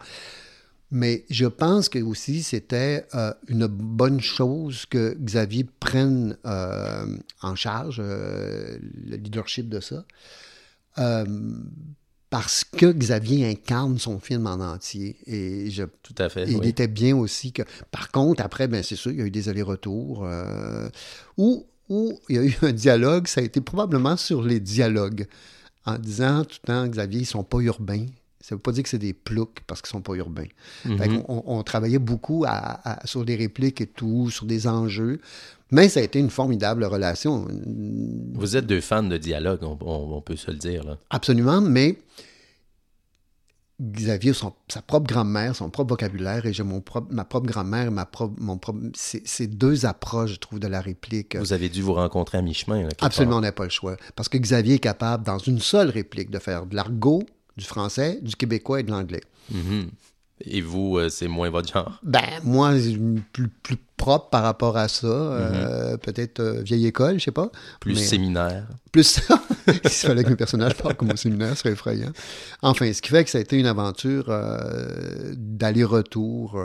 [0.91, 7.99] Mais je pense que aussi c'était euh, une bonne chose que Xavier prenne en charge
[8.01, 8.79] le
[9.15, 10.03] leadership de ça
[12.29, 15.17] parce que Xavier incarne son film en entier.
[15.25, 16.45] Et je, Tout à fait.
[16.47, 17.63] Il était bien aussi que.
[17.91, 20.25] Par contre, après, ben, c'est sûr, il y a eu des allers-retours.
[20.25, 20.89] Euh,
[21.37, 25.25] où, il y a eu un dialogue, ça a été probablement sur les dialogues.
[25.85, 28.05] En disant tout le temps, Xavier, ils ne sont pas urbains.
[28.41, 30.47] Ça ne veut pas dire que c'est des ploucs parce qu'ils ne sont pas urbains.
[30.85, 31.23] Mm-hmm.
[31.27, 32.45] on, travaillait beaucoup
[33.03, 35.19] sur des répliques et tout, sur des enjeux.
[35.71, 37.47] Mais ça a été une formidable relation.
[38.33, 40.83] Vous êtes deux fans de dialogue, on, peut se le dire.
[40.83, 40.97] Là.
[41.09, 41.97] Absolument, mais
[43.81, 48.05] Xavier, sa propre grammaire, son propre vocabulaire, et j'ai mon propre, ma propre grammaire, ma
[48.05, 51.37] propre, mon propre, c'est deux approches, je trouve, de la réplique.
[51.37, 52.89] Vous avez dû vous rencontrer à mi-chemin.
[52.99, 53.95] Absolument, on n'a pas le choix.
[54.15, 57.23] Parce que Xavier est capable, dans une seule réplique, de faire de l'argot,
[57.59, 59.21] du français, du québécois et de l'anglais.
[59.53, 59.89] Mm-hmm.
[60.45, 61.99] Et vous, euh, c'est moins votre genre?
[62.03, 62.73] Ben, moi,
[63.33, 65.07] plus, plus propre par rapport à ça.
[65.07, 65.97] Euh, mhm.
[65.97, 67.51] Peut-être euh, vieille école, je sais pas.
[67.81, 68.65] Plus séminaire.
[68.91, 69.41] Plus ça.
[69.67, 72.11] Il fallait que mes personnages parlent comme au séminaire, ce serait effrayant.
[72.61, 74.33] Enfin, ce qui fait que ça a été une aventure
[75.33, 76.57] d'aller-retour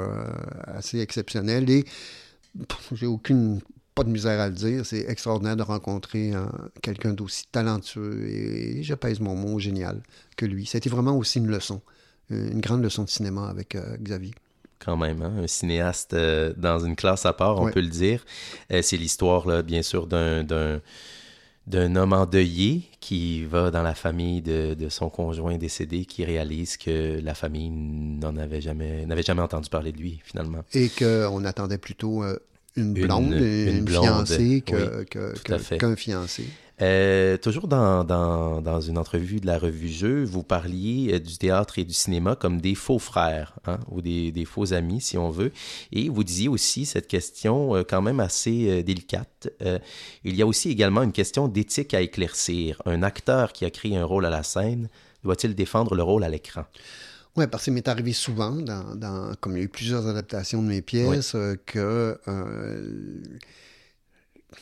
[0.66, 1.68] assez exceptionnelle.
[1.68, 1.84] Et
[2.92, 3.60] j'ai aucune
[3.94, 6.32] pas de misère à le dire, c'est extraordinaire de rencontrer
[6.82, 10.02] quelqu'un d'aussi talentueux et, je pèse mon mot génial
[10.36, 10.66] que lui.
[10.66, 11.80] C'était vraiment aussi une leçon
[12.30, 14.32] une grande leçon de cinéma avec euh, Xavier.
[14.78, 18.24] Quand même, hein, un cinéaste euh, dans une classe à part, on peut le dire.
[18.72, 24.74] Euh, c'est l'histoire, bien sûr, d'un, d'un, homme endeuillé qui va dans la famille de,
[24.74, 29.70] de, son conjoint décédé, qui réalise que la famille n'en avait jamais, n'avait jamais entendu
[29.70, 30.64] parler de lui, finalement.
[30.74, 32.22] Et qu'on attendait plutôt
[32.76, 36.44] une blonde, une, fiancée qu'un fiancé.
[36.82, 41.38] Euh, toujours dans, dans, dans, une entrevue de la revue Jeu, vous parliez euh, du
[41.38, 45.16] théâtre et du cinéma comme des faux frères, hein, ou des, des, faux amis, si
[45.16, 45.52] on veut.
[45.92, 49.48] Et vous disiez aussi cette question euh, quand même assez délicate.
[50.24, 52.82] il y a aussi également une question d'éthique à éclaircir.
[52.86, 54.88] Un acteur qui a créé un rôle à la scène,
[55.22, 56.64] doit-il défendre le rôle à l'écran?
[57.36, 60.62] Oui, parce que m'est arrivé souvent, dans, dans, comme il y a eu plusieurs adaptations
[60.62, 62.18] de mes pièces, que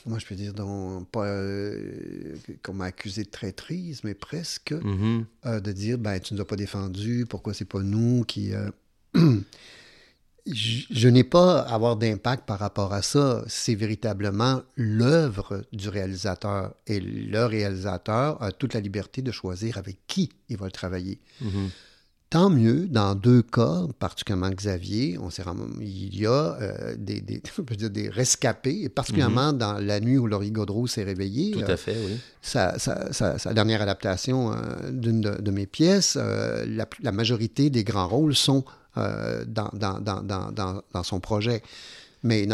[0.07, 5.25] moi je peux dire, donc, pas euh, qu'on m'a accusé de traîtrise, mais presque, mm-hmm.
[5.47, 8.53] euh, de dire, ben, tu ne nous as pas défendu, pourquoi c'est pas nous qui...
[8.55, 8.71] Euh,
[10.47, 13.45] je, n'ai pas à avoir d'impact par rapport à ça.
[13.47, 16.75] C'est véritablement l'œuvre du réalisateur.
[16.89, 21.21] Et le réalisateur a toute la liberté de choisir avec qui il va le travailler.
[21.43, 21.69] Mm-hmm.
[22.33, 25.29] Tant mieux, dans deux cas, particulièrement Xavier, on
[25.83, 27.21] il y a euh, des,
[27.91, 29.59] des, rescapés, et particulièrement mhm.
[29.59, 31.51] dans La nuit où Laurie Gaudreau s'est réveillé.
[31.51, 32.19] Tout à fait, oui.
[32.41, 38.09] Sa, sa, dernière adaptation euh, d'une de, mes pièces, euh, la, la, majorité des grands
[38.09, 38.65] rôles sont
[38.97, 41.63] dans, dans, dans, dans, son projet.
[42.23, 42.49] Mais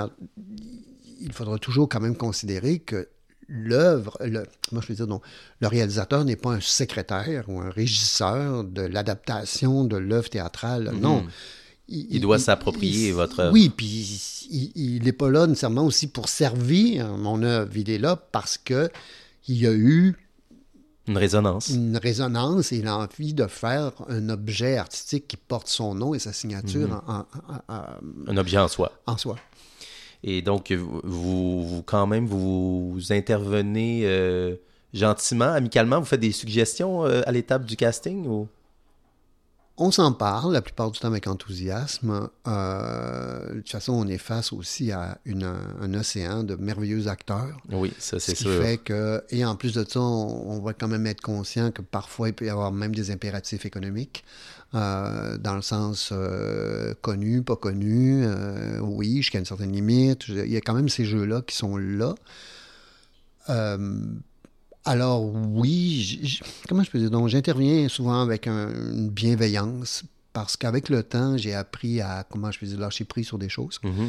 [1.20, 3.09] il faudra toujours quand même considérer que
[3.49, 5.20] l'œuvre, le, moi je veux dire, non,
[5.61, 10.90] le réalisateur n'est pas un secrétaire ou un régisseur de l'adaptation de l'œuvre théâtrale.
[10.92, 11.01] Mhm.
[11.01, 11.26] Non.
[11.90, 17.42] Il, doit s'approprier votre Oui, puis il n'est pas là nécessairement aussi pour servir mon
[17.42, 17.74] œuvre.
[17.76, 18.90] Il est là parce que
[19.46, 20.14] il y a eu
[21.07, 21.70] une résonance.
[21.70, 26.12] Une résonance et il a envie de faire un objet artistique qui porte son nom
[26.12, 27.01] et sa signature mhm.
[27.07, 27.26] en,
[28.26, 28.92] un objet en soi.
[29.07, 29.36] En soi.
[30.24, 31.00] Et donc, vous,
[31.66, 34.56] vous quand même, vous, intervenez euh,
[34.92, 38.48] gentiment, amicalement, vous faites des suggestions à l'étape du casting ou?
[39.80, 42.28] On s'en parle la plupart du temps avec enthousiasme.
[42.48, 47.56] Euh, de toute façon, on est face aussi à un océan de merveilleux acteurs.
[47.70, 48.60] Oui, ça c'est sûr.
[48.60, 52.28] Fait que, et en plus de ça, on, va quand même être conscient que parfois
[52.28, 54.24] il peut y avoir même des impératifs économiques.
[54.74, 58.26] Euh, dans le sens euh, connu, pas connu,
[58.80, 60.28] oui, jusqu'à une certaine limite.
[60.28, 62.14] Il y a quand même ces jeux-là qui sont là.
[64.84, 67.10] Alors oui, comment je peux dire?
[67.10, 72.58] Donc j'interviens souvent avec une bienveillance parce qu'avec le temps, j'ai appris à, comment je
[72.58, 73.80] peux dire, lâcher prise sur des choses.
[73.82, 74.08] Mm-hmm.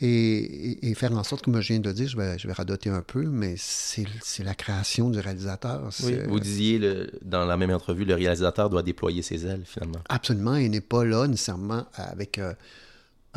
[0.00, 2.88] Et, faire en sorte, comme je viens de le dire, je vais, je vais radoter
[2.88, 4.06] un peu, mais c'est
[4.44, 5.90] la création du réalisateur.
[6.04, 10.00] Oui, vous disiez le, dans la même entrevue, le réalisateur doit déployer ses ailes, finalement.
[10.08, 12.54] Absolument, il n'est pas là nécessairement avec euh,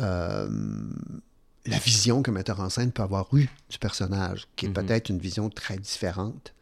[0.00, 0.48] euh,
[1.66, 4.72] la vision qu'un metteur en scène peut avoir eue du personnage, qui est mm-hmm.
[4.72, 6.54] peut-être une vision très différente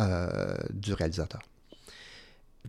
[0.00, 1.42] euh, du réalisateur.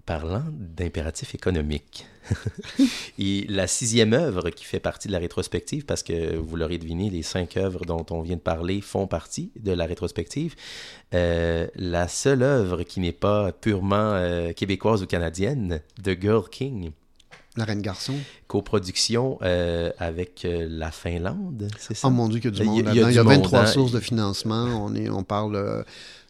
[0.05, 2.05] Parlant d'impératif économique,
[3.19, 7.09] et la sixième œuvre qui fait partie de la rétrospective, parce que vous l'aurez deviné,
[7.09, 10.55] les cinq œuvres dont on vient de parler font partie de la rétrospective,
[11.13, 16.91] euh, la seule œuvre qui n'est pas purement euh, québécoise ou canadienne, The Girl King.
[17.55, 18.15] La Reine Garçon.
[18.47, 19.37] Coproduction
[19.99, 22.07] avec la Finlande, c'est ça?
[22.07, 23.65] Oh mon Dieu, qu'il y a du monde Il y a, 23 hein?
[23.67, 24.63] sources de financement.
[24.83, 25.85] On, est, on parle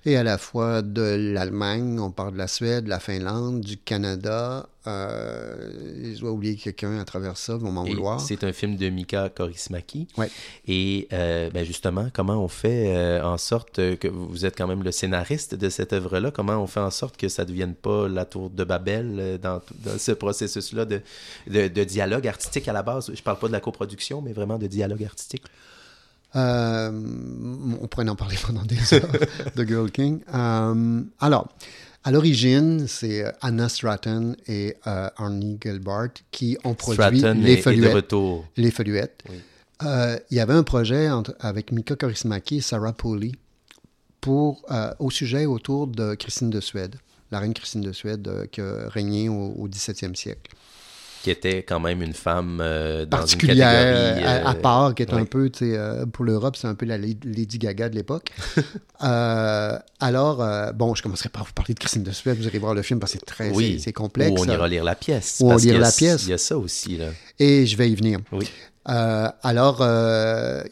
[0.06, 3.78] et à la fois de l'Allemagne, on parle de la Suède, de la Finlande, du
[3.78, 4.68] Canada.
[4.86, 8.20] Euh, je dois oublier quelqu'un à travers ça, vont m'en vouloir.
[8.20, 10.08] C'est un film de Mika Korismaki.
[10.18, 10.30] Ouais.
[10.68, 14.84] Et euh, ben justement, comment on fait euh, en sorte que vous êtes quand même
[14.84, 18.10] le scénariste de cette œuvre-là, comment on fait en sorte que ça ne devienne pas
[18.10, 21.02] la tour de Babel euh, dans, dans ce processus-là de,
[21.48, 23.06] de, de, dialogue artistique à la base?
[23.08, 25.44] Je ne parle pas de la coproduction, mais vraiment de dialogue artistique.
[26.36, 26.92] Euh,
[27.82, 29.10] on pourrait en parler pendant des heures,
[29.56, 30.22] de Girl King.
[30.34, 31.48] Euh, alors,
[32.04, 38.14] à l'origine, c'est Anna Stratton et euh, Arnie Gilbert qui ont produit les, feuillettes,
[38.58, 39.24] les feuillettes.
[39.82, 41.10] il y avait un projet
[41.40, 43.32] avec Mika Korismaki et Sarah Pooley
[44.20, 44.66] pour,
[45.00, 46.96] au sujet autour de Christine de Suède,
[47.32, 50.52] la reine Christine de Suède qui a régné au, au 17e siècle
[51.24, 55.04] qui était quand même une femme euh, dans particulière, une catégorie, à, euh, part, qui
[55.04, 57.96] est un peu, tu sais, euh, pour l'Europe, c'est un peu la Lady Gaga de
[57.96, 58.32] l'époque.
[59.00, 60.46] alors,
[60.76, 63.00] bon, je commencerai par vous parler de Christine de Suède, vous irez voir le film
[63.00, 63.80] parce que c'est très, oui.
[63.82, 64.38] c'est complexe.
[64.38, 65.38] Ou on ira lire la pièce.
[65.40, 66.24] Ou on lire la pièce.
[66.24, 67.08] Il y a ça aussi, là.
[67.40, 68.20] Et je vais y venir.
[68.34, 68.50] Oui.
[68.84, 69.82] alors,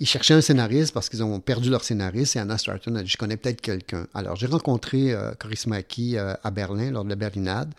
[0.02, 3.10] ils cherchaient un scénariste parce qu'ils ont perdu leur scénariste et Anna Stratton a dit,
[3.10, 4.06] je connais peut-être quelqu'un.
[4.14, 7.74] Alors, j'ai rencontré Coris Maki à Berlin lors de la Berlinade.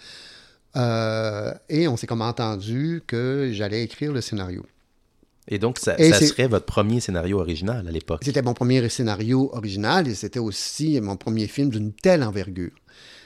[0.77, 4.65] Euh, et on s'est comme entendu que j'allais écrire le scénario.
[5.49, 8.23] Et donc, ça, serait votre premier scénario original à l'époque?
[8.25, 12.71] C'était mon premier scénario original et c'était aussi mon premier film d'une telle envergure.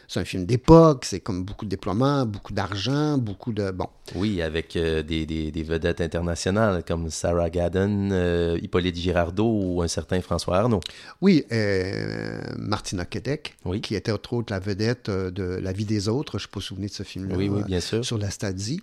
[0.09, 3.71] C'est un film d'époque, c'est comme beaucoup de déploiements, beaucoup d'argent, beaucoup de...
[3.71, 3.89] Bon.
[4.15, 9.89] Oui, avec euh, des, des, vedettes internationales comme Sarah Gadden, euh, Hippolyte Girardot ou un
[9.89, 10.81] certain François Arnaud.
[11.21, 16.33] Oui, euh, Martina Kedek, qui était entre autres la vedette de La vie des autres,
[16.33, 17.37] je ne suis pas souvenu de ce film-là.
[17.37, 18.05] Oui, oui, bien sûr.
[18.05, 18.81] Sur la Stadie.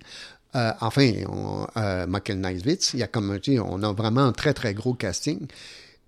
[0.54, 1.68] enfin, on,
[2.08, 5.48] Michael Neiswitz, il y a comme, on a vraiment un très, très gros casting.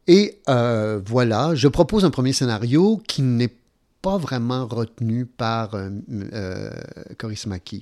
[0.08, 3.54] Et voilà, je propose un premier scénario qui n'est
[4.06, 6.70] pas vraiment retenu par euh, euh
[7.48, 7.82] Maki.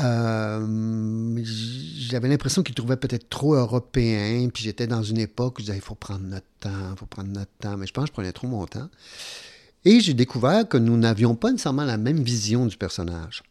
[0.00, 5.66] Euh, j'avais l'impression qu'il trouvait peut-être trop européen, puis j'étais dans une époque où je
[5.66, 8.08] disais, il faut prendre notre temps, il faut prendre notre temps, mais je pense que
[8.08, 8.88] je prenais trop mon temps.
[9.84, 13.42] Et j'ai découvert que nous n'avions pas nécessairement la même vision du personnage.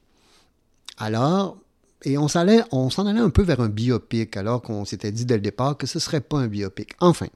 [0.97, 1.59] Alors,
[2.05, 5.35] et on s'en allait, allait un peu vers un biopic, alors qu'on s'était dit dès
[5.35, 6.93] le départ que ce ne serait pas un biopic.
[7.01, 7.27] Enfin,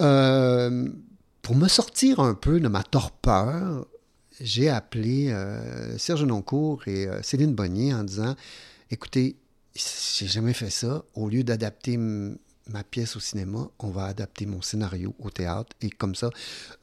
[0.00, 0.88] euh,
[1.42, 3.86] pour me sortir un peu de ma torpeur,
[4.40, 8.34] j'ai appelé euh, Serge Noncourt et euh, Céline Bonnier en disant
[8.90, 9.36] Écoutez,
[9.74, 11.04] j'ai jamais fait ça.
[11.14, 15.74] Au lieu d'adapter ma pièce au cinéma, on va adapter mon scénario au théâtre.
[15.80, 16.30] Et comme ça,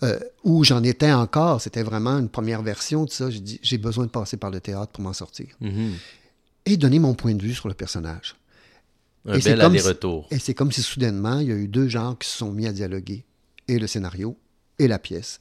[0.04, 3.30] euh, où j'en étais encore, c'était vraiment une première version de ça.
[3.30, 5.48] J'ai dit J'ai besoin de passer par le théâtre pour m'en sortir.
[5.62, 5.92] Mm-hmm.
[6.66, 8.36] Et donner mon point de vue sur le personnage.
[9.26, 10.28] Un et bel aller-retour.
[10.32, 12.68] et c'est comme si soudainement, il y a eu deux genres qui se sont mis
[12.68, 13.26] à dialoguer.
[13.68, 14.38] Et le scénario
[14.80, 15.40] et la pièce.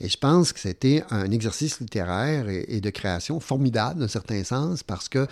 [0.00, 4.82] Et je pense que c'était un exercice littéraire et, de création formidable, d'un certain sens,
[4.82, 5.26] parce que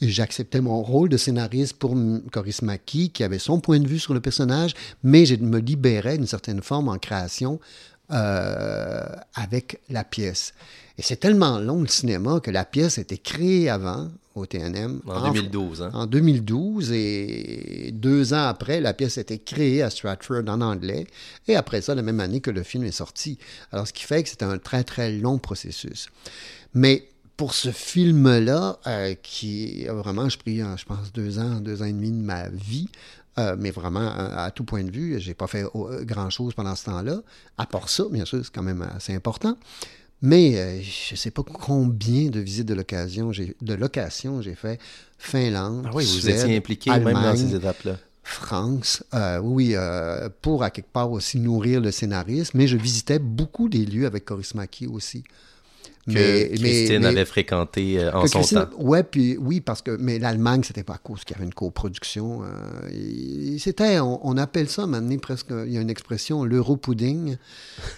[0.00, 1.96] j'acceptais mon rôle de scénariste pour
[2.32, 4.74] Coris Maki, qui avait son point de vue sur le personnage,
[5.04, 7.60] mais je me libérais d'une certaine forme en création
[8.14, 10.54] avec la pièce.
[10.96, 15.00] Et c'est tellement long le cinéma que la pièce a été créée avant au TNM.
[15.06, 15.82] En, 2012.
[15.82, 15.90] Hein?
[15.92, 16.92] En 2012.
[16.92, 21.06] Et deux ans après, la pièce a été créée à Stratford en anglais.
[21.48, 23.38] Et après ça, la même année que le film est sorti.
[23.72, 26.08] Alors, ce qui fait que c'est un très, très long processus.
[26.74, 31.82] Mais pour ce film-là, euh, qui a vraiment, je pris, je pense, deux ans, deux
[31.82, 32.88] ans et demi de ma vie,
[33.38, 36.84] euh, mais vraiment, à, tout point de vue, j'ai pas fait euh, grand-chose pendant ce
[36.86, 37.20] temps-là.
[37.58, 39.56] À part ça, bien sûr, c'est quand même assez important.
[40.24, 44.54] Mais euh, je ne sais pas combien de visites de location j'ai de location j'ai
[44.54, 44.80] fait
[45.18, 45.86] Finlande.
[45.86, 47.98] Ah oui, vous étiez impliqué même dans ces étapes-là.
[48.22, 53.18] France, euh, oui, euh, pour à quelque part aussi nourrir le scénariste, mais je visitais
[53.18, 55.24] beaucoup des lieux avec Coris Maki aussi
[56.06, 58.68] que Christine avait fréquenté euh, en son temps.
[58.78, 61.54] Ouais, puis oui, parce que mais l'Allemagne, c'était pas à cause qu'il y avait une
[61.54, 62.42] coproduction.
[62.42, 67.36] Euh, c'était, on, appelle ça maintenant presque, il y a une expression, l'euro-pudding,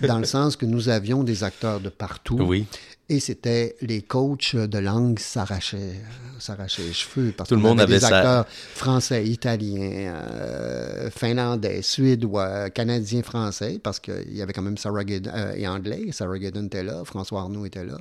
[0.02, 2.38] dans le sens que nous avions des acteurs de partout.
[2.40, 2.66] Oui.
[3.09, 6.00] Et c'était les coachs de langue s'arrachaient,
[6.40, 12.68] s'arrachaient les cheveux parce tout le monde avait, des acteurs français, italiens, euh, finlandais, suédois,
[12.70, 16.07] canadiens, français parce qu'il y avait quand même Sarah euh, et anglais.
[16.11, 17.96] Sarah Giddon était là, François Arnaud était là.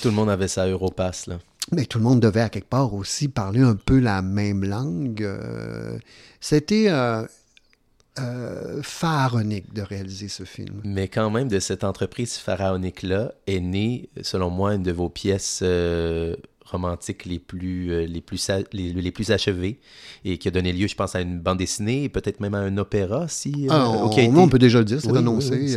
[0.00, 1.40] Tout le monde avait sa Europass là.
[1.72, 5.24] Mais tout le monde devait à quelque part aussi parler un peu la même langue.
[5.24, 5.98] Euh,
[6.40, 6.88] c'était
[8.18, 10.80] euh, pharaonique de réaliser ce film.
[10.84, 15.60] Mais quand même, de cette entreprise pharaonique-là est née, selon moi, une de vos pièces
[15.62, 16.36] euh,
[16.66, 19.78] romantiques les plus, euh, les, plus, les, plus achevées
[20.24, 22.58] et qui a donné lieu, je pense, à une bande dessinée et peut-être même à
[22.58, 23.66] un opéra, si...
[23.70, 25.76] Ah, on, peut déjà le dire, c'est annoncé.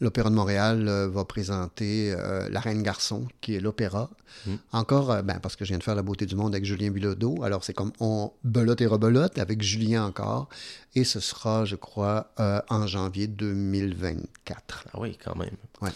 [0.00, 2.14] L'Opéra de Montréal va présenter
[2.50, 4.10] La Reine Garçon, qui est l'opéra.
[4.46, 4.56] Hmm.
[4.72, 7.42] Encore, ben, parce que je viens de faire La Beauté du Monde avec Julien Bilodeau,
[7.42, 10.48] alors c'est comme on belote et rebelote avec Julien encore,
[10.94, 12.32] et ce sera, je crois,
[12.68, 14.84] en janvier 2024.
[14.92, 15.56] Ah oui, quand même.
[15.82, 15.90] Ouais.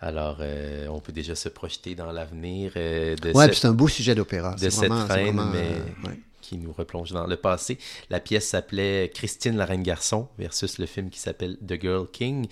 [0.00, 3.88] Alors, euh, on peut déjà se projeter dans l'avenir euh, de ouais, c'est un beau
[3.88, 4.54] sujet d'opéra.
[4.54, 7.78] De cette reine, mais euh, qui nous replonge dans le passé.
[8.08, 12.46] La pièce s'appelait Christine la reine garçon versus le film qui s'appelle The Girl King.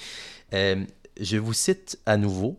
[0.52, 2.58] je vous cite à nouveau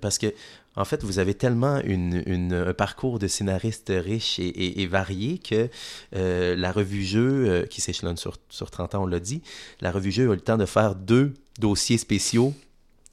[0.00, 0.32] parce que
[0.76, 5.68] en fait, vous avez tellement une, un parcours de scénariste riche et, varié que
[6.12, 9.42] la revue Jeu, qui s'échelonne sur, sur 30 ans, on l'a dit,
[9.80, 12.54] la revue Jeu a eu le temps de faire deux dossiers spéciaux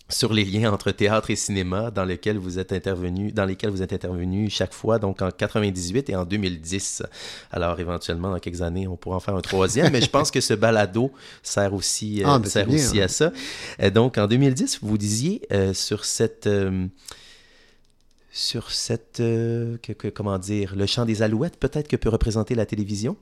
[0.08, 3.82] sur les liens entre théâtre et cinéma dans lesquels vous êtes intervenu, dans lesquels vous
[3.82, 7.04] êtes intervenu chaque fois, donc en 98 et en 2010.
[7.52, 10.42] Alors éventuellement dans quelques années, on pourra en faire un troisième, mais je pense que
[10.42, 13.08] ce balado sert aussi, euh, ah, ben, sert aussi à hein.
[13.08, 13.32] ça.
[13.82, 16.50] Euh, donc en 2010, vous disiez euh, sur cette
[18.32, 23.16] sur cette que, comment dire le chant des alouettes peut-être que peut représenter la télévision?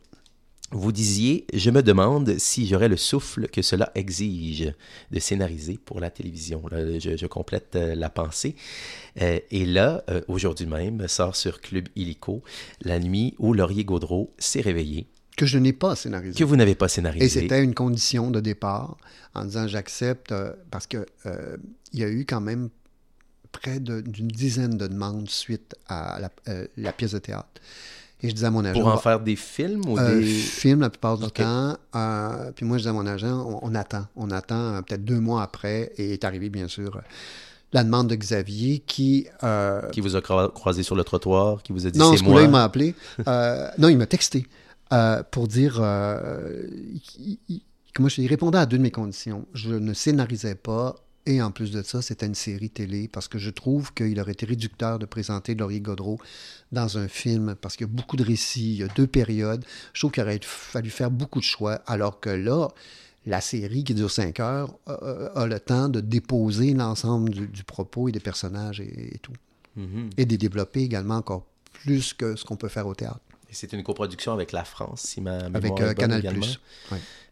[0.76, 4.74] Vous disiez, je me demande si j'aurais le souffle que cela exige
[5.12, 6.64] de scénariser pour la télévision.
[6.72, 8.56] je, complète euh, la pensée.
[9.22, 12.42] Euh, et là, euh, aujourd'hui même, sort sur Club Illico
[12.82, 15.06] la nuit où Laurier Gaudreau s'est réveillé.
[15.38, 16.40] Que je n'ai pas scénarisé.
[16.40, 17.24] Que vous n'avez pas scénarisé.
[17.24, 18.98] Et c'était une condition de départ
[19.36, 20.34] en disant j'accepte
[20.72, 21.06] parce que
[21.92, 22.70] il y a eu quand même
[23.52, 26.20] près d'une dizaine de demandes suite à
[26.78, 27.62] la pièce de théâtre.
[28.24, 28.80] Et je disais à mon agent.
[28.80, 30.26] Pour en faire des films ou euh, des.
[30.26, 31.78] Films la plupart du temps.
[31.94, 34.08] Euh, puis moi, je disais à mon agent, on, attend.
[34.16, 35.92] On attend euh, peut-être deux mois après.
[35.98, 37.02] Et est arrivé, bien sûr,
[37.74, 39.28] la demande de Xavier qui.
[39.92, 42.50] qui vous a croisé sur le trottoir, qui vous a dit Non, ce coup-là, il
[42.50, 42.96] m'a appelé.
[43.28, 44.48] non, il m'a texté
[45.32, 45.76] pour dire.
[45.76, 46.72] je,
[48.18, 49.46] il répondait à deux de mes conditions.
[49.54, 50.96] Je ne scénarisais pas
[51.26, 54.34] et en plus de ça, c'était une série télé parce que je trouve qu'il aurait
[54.34, 56.20] été réducteur de présenter Laurier Godreau
[56.72, 59.64] dans un film parce qu'il y a beaucoup de récits, il y a deux périodes.
[59.94, 62.68] Je trouve qu'il aurait fallu faire beaucoup de choix alors que là,
[63.26, 68.12] la série qui dure cinq heures a, le temps de déposer l'ensemble du, propos et
[68.12, 69.34] des personnages et, tout.
[69.78, 70.12] Mm-hmm.
[70.18, 73.22] Et de développer également encore plus que ce qu'on peut faire au théâtre.
[73.50, 76.20] Et c'est une coproduction avec la France, si ma mémoire Avec euh, Canal+.
[76.20, 76.46] Également.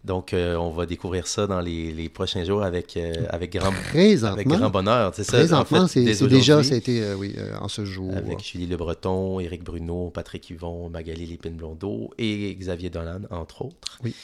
[0.04, 4.47] Donc, euh, on va découvrir ça dans les, prochains jours avec, euh, avec, grand, avec
[4.47, 5.12] grand bonheur.
[5.14, 8.12] C'est ça, en fait, c'est déjà, ça a été, oui, en ce jour.
[8.16, 13.99] Avec Julie Le Breton, Éric Bruno, Patrick Yvon, Magali Lépine-Blondeau et Xavier Dolan, entre autres.
[14.04, 14.16] Oui.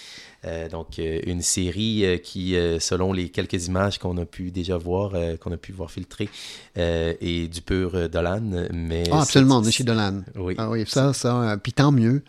[0.71, 5.57] donc, une série qui, selon les quelques images qu'on a pu déjà voir, qu'on a
[5.57, 6.27] pu voir filtrer,
[6.75, 8.67] est du pur Dolan.
[8.73, 10.23] Mais ah, absolument, chez Dolan.
[10.35, 10.55] Oui.
[10.57, 12.23] Ah oui, ça, ça, puis tant mieux,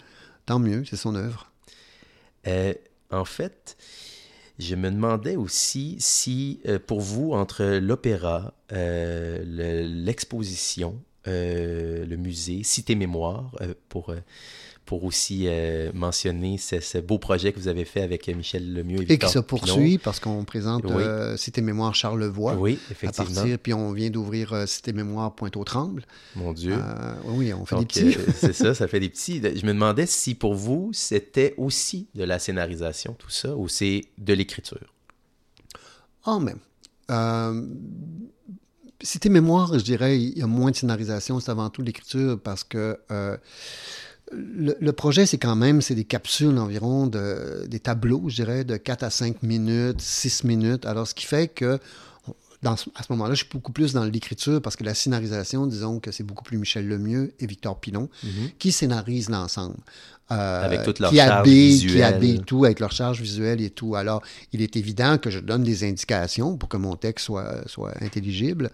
[0.44, 1.50] tant mieux, c'est son œuvre.
[3.10, 3.76] En fait,
[4.58, 9.42] je me demandais aussi si, euh, pour vous, entre l'opéra, euh,
[9.84, 13.54] l'exposition, le musée Cité Mémoire
[13.90, 14.14] pour
[14.88, 19.12] pour aussi euh, mentionner ce, beau projet que vous avez fait avec Michel Lemieux et,
[19.12, 22.54] et qui se poursuit parce qu'on présente euh, Cité Mémoire Charlevoix.
[22.54, 23.32] Oui, effectivement.
[23.32, 26.06] À partir, puis on vient d'ouvrir euh, Cité Mémoire Pointe-aux-Trembles.
[26.36, 26.74] Mon Dieu.
[27.26, 28.16] oui, on fait des petits.
[28.34, 29.42] c'est ça, ça fait des petits.
[29.42, 34.06] Je me demandais si pour vous, c'était aussi de la scénarisation, tout ça, ou c'est
[34.16, 34.94] de l'écriture?
[36.24, 36.60] Ah, même.
[39.02, 42.64] Cité Mémoire, je dirais, il y a moins de scénarisation, c'est avant tout l'écriture parce
[42.64, 42.98] que
[44.32, 48.76] le, projet, c'est quand même, c'est des capsules environ, de, des tableaux, je dirais, de
[48.76, 50.86] 4 à 5 minutes, 6 minutes.
[50.86, 51.78] Alors, ce qui fait que,
[52.62, 56.00] dans, à ce moment-là, je suis beaucoup plus dans l'écriture parce que la scénarisation, disons
[56.00, 58.50] que c'est beaucoup plus Michel Lemieux et Victor Pilon mhm.
[58.58, 59.76] qui scénarisent l'ensemble.
[60.30, 61.94] Euh, avec toute leur qui charge visuelle.
[61.94, 63.94] Qui habillent tout, avec leur charge visuelle et tout.
[63.94, 64.22] Alors,
[64.52, 68.70] il est évident que je donne des indications pour que mon texte soit, soit intelligible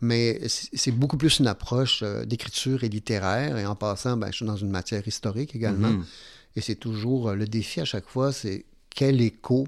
[0.00, 3.56] mais c'est beaucoup plus une approche euh, d'écriture et littéraire.
[3.56, 5.90] Et en passant, ben, je suis dans une matière historique également.
[5.90, 6.04] Mm-hmm.
[6.56, 9.66] Et c'est toujours euh, le défi à chaque fois, c'est quel écho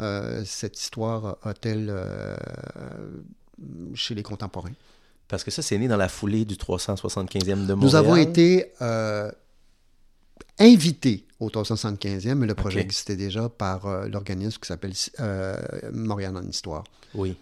[0.00, 1.94] euh, cette histoire a-t-elle
[3.94, 4.74] chez les contemporains?
[5.28, 7.78] Parce que ça, c'est né dans la foulée du 375e de Montréal.
[7.80, 8.72] Nous avons été
[10.58, 14.92] invités au 375e, mais le projet existait déjà par l'organisme qui s'appelle
[15.92, 16.84] Montréal en Histoire.
[17.14, 17.36] Oui.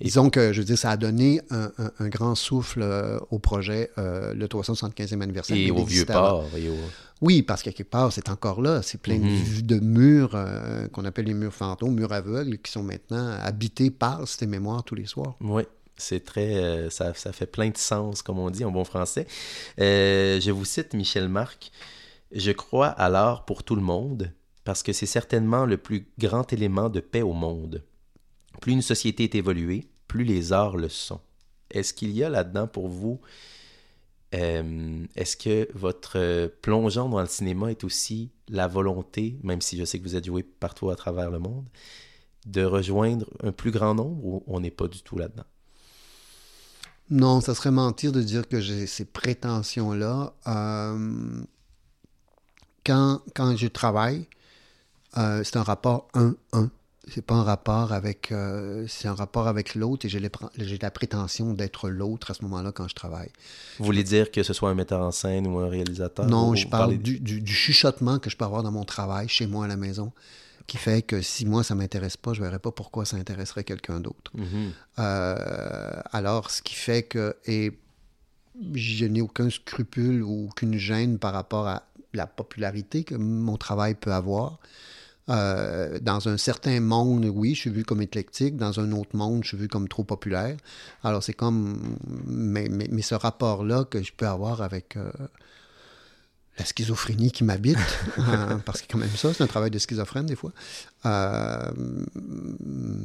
[0.00, 4.32] Disons que, je veux dire, ça a donné un, grand souffle euh, au projet, euh,
[4.32, 5.56] le 375e anniversaire.
[5.56, 6.44] Et au vieux port.
[7.20, 8.80] Oui, parce qu'à quelque part, c'est encore là.
[8.80, 9.62] C'est plein mhm.
[9.62, 14.26] de, murs euh, qu'on appelle les murs fantômes, murs aveugles, qui sont maintenant habités par
[14.26, 15.36] ces mémoires tous les soirs.
[15.40, 15.64] Oui.
[15.98, 16.88] C'est très.
[16.88, 19.26] ça, ça, fait plein de sens, comme on dit en bon français.
[19.76, 21.70] je vous cite Michel Marc.
[22.32, 24.32] Je crois alors pour tout le monde,
[24.64, 27.82] parce que c'est certainement le plus grand élément de paix au monde.
[28.62, 31.20] Plus une société est évoluée, plus les arts le sont.
[31.70, 33.20] Est-ce qu'il y a là-dedans pour vous,
[34.34, 39.84] euh, est-ce que votre plongeon dans le cinéma est aussi la volonté, même si je
[39.84, 41.64] sais que vous êtes joué partout à travers le monde,
[42.46, 45.46] de rejoindre un plus grand nombre ou on n'est pas du tout là-dedans?
[47.08, 50.34] Non, ça serait mentir de dire que j'ai ces prétentions-là.
[50.48, 51.42] Euh,
[52.84, 54.26] quand, quand je travaille,
[55.18, 56.68] euh, c'est un rapport 1-1
[57.12, 61.52] c'est pas un rapport avec euh, c'est un rapport avec l'autre et j'ai la prétention
[61.52, 63.30] d'être l'autre à ce moment-là quand je travaille.
[63.78, 66.68] Vous voulez dire que ce soit un metteur en scène ou un réalisateur Non, je
[66.68, 70.12] parle du, chuchotement que je peux avoir dans mon travail, chez moi à la maison,
[70.66, 74.00] qui fait que si moi ça m'intéresse pas, je verrais pas pourquoi ça intéresserait quelqu'un
[74.00, 74.30] d'autre.
[74.36, 74.70] Mm-hmm.
[75.00, 77.72] Euh, alors, ce qui fait que et
[78.74, 83.94] je n'ai aucun scrupule ou aucune gêne par rapport à la popularité que mon travail
[83.94, 84.58] peut avoir.
[85.28, 88.56] Euh, dans un certain monde, oui, je suis vu comme éclectique.
[88.56, 90.56] Dans un autre monde, je suis vu comme trop populaire.
[91.04, 91.96] Alors, c'est comme.
[92.26, 92.68] Mais,
[93.02, 94.96] ce rapport-là que je peux avoir avec.
[94.96, 95.10] Euh,
[96.58, 97.78] la schizophrénie qui m'habite,
[98.18, 100.52] hein, parce que quand même ça, c'est un travail de schizophrène des fois,
[101.06, 101.70] euh,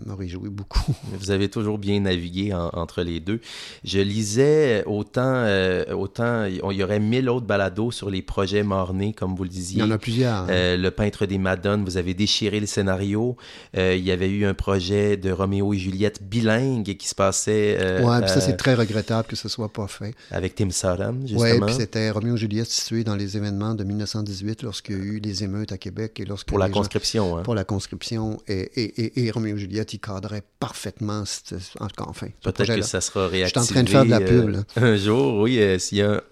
[0.06, 0.94] m'a réjoui beaucoup.
[1.14, 3.40] Vous avez toujours bien navigué entre les deux.
[3.84, 9.14] Je lisais autant, euh, autant il y aurait mille autres balados sur les projets mornés,
[9.14, 9.78] comme vous le disiez.
[9.78, 10.44] Il y en a plusieurs.
[10.44, 10.48] Hein.
[10.50, 13.38] Euh, le peintre des Madones, vous avez déchiré le scénario.
[13.78, 17.78] Euh, il y avait eu un projet de Roméo et Juliette bilingue qui se passait.
[18.00, 20.14] puis ça, c'est très regrettable que ce soit pas fait.
[20.32, 21.44] Avec Tim Sodom, justement.
[21.44, 25.04] Oui, puis c'était Roméo et Juliette situé dans les événements de 1918 lorsqu'il y a
[25.04, 26.48] eu les émeutes à Québec et lorsque.
[26.48, 27.44] Pour la conscription, hein.
[27.44, 27.85] Pour la conscription
[28.48, 31.24] et, et, et, Roméo et Juliette, ils cadraient parfaitement,
[32.00, 32.28] enfin.
[32.42, 33.46] Peut-être que ça sera réactivé.
[33.46, 34.60] Je suis en train de faire de la pub, là.
[34.78, 36.24] Euh, un jour, oui, euh, s'il y a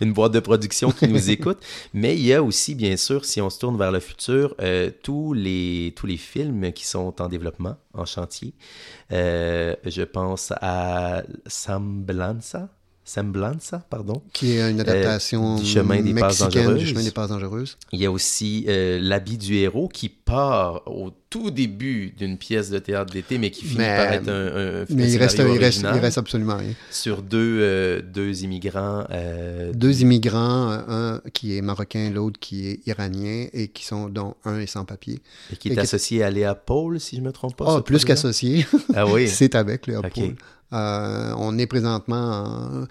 [0.00, 1.58] une boîte de production qui nous écoute.
[1.92, 4.90] Mais il y a aussi, bien sûr, si on se tourne vers le futur, euh,
[5.02, 8.54] tous, les, tous les films qui sont en développement, en chantier.
[9.10, 12.68] je pense à Semblanza,
[13.08, 14.22] Semblanza, pardon.
[14.32, 16.78] Qui est une adaptation du chemin des passes dangereuses.
[16.78, 17.78] Du chemin des passes dangereuses.
[17.92, 22.78] Il y a aussi l'habit du héros qui part au tout début d'une pièce de
[22.78, 26.00] théâtre d'été, mais qui finit par être un, un, Mais il reste, il, reste, il
[26.00, 26.72] reste, absolument rien.
[26.90, 29.04] Sur deux, euh, deux immigrants.
[29.10, 34.36] Euh, deux immigrants, un qui est marocain, l'autre qui est iranien, et qui sont, dont
[34.44, 35.20] un est sans papier.
[35.52, 37.76] Et qui est associé à Léa Paul, si je ne me trompe pas.
[37.76, 38.66] Oh, plus qu'associé.
[38.94, 39.28] Ah oui.
[39.38, 40.34] C'est avec Léa Paul.
[40.72, 42.86] Euh, on est présentement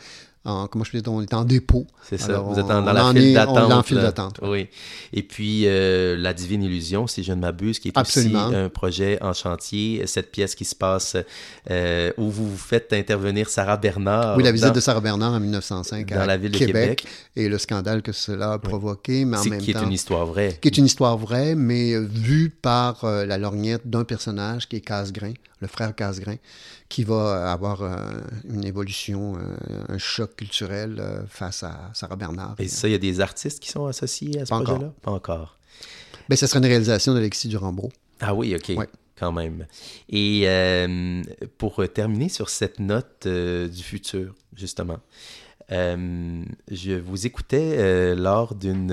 [0.72, 1.86] comment je peux dire, on est en dépôt.
[2.02, 3.70] C'est ça, vous êtes dans la file d'attente.
[3.70, 4.39] Dans file d'attente.
[4.41, 4.68] Oui.
[5.14, 9.22] Et puis, euh, La Divine Illusion, si je ne m'abuse, qui est aussi un projet
[9.22, 11.18] en chantier, cette pièce qui se passe
[11.70, 14.38] euh, où vous faites intervenir Sarah Bernard.
[14.38, 17.58] Oui, la visite de Sarah Bernard en 1905 dans la ville de Québec, Et le
[17.58, 19.80] scandale que cela a provoqué, mais en même qui temps...
[19.80, 20.58] Qui est une histoire vraie.
[20.62, 24.82] Qui est une histoire vraie, mais vue par euh, la lorgnette d'un personnage qui est
[24.82, 26.38] Casgrain, le frère Casgrain,
[26.89, 27.82] qui va avoir
[28.47, 29.38] une évolution,
[29.89, 32.55] un choc culturel face à Sarah Bernard.
[32.60, 34.93] Et ça, il y a des artistes qui sont associés à ce projet-là?
[35.01, 35.58] Pas encore.
[36.30, 37.91] Bien, ce serait une réalisation d'Alexis Durambro.
[38.20, 38.72] Ah oui, OK.
[39.18, 39.66] Quand même.
[40.10, 41.24] Et euh,
[41.58, 44.99] pour terminer sur cette note euh, du futur, justement,
[45.72, 48.91] euh, je vous écoutais lors d'une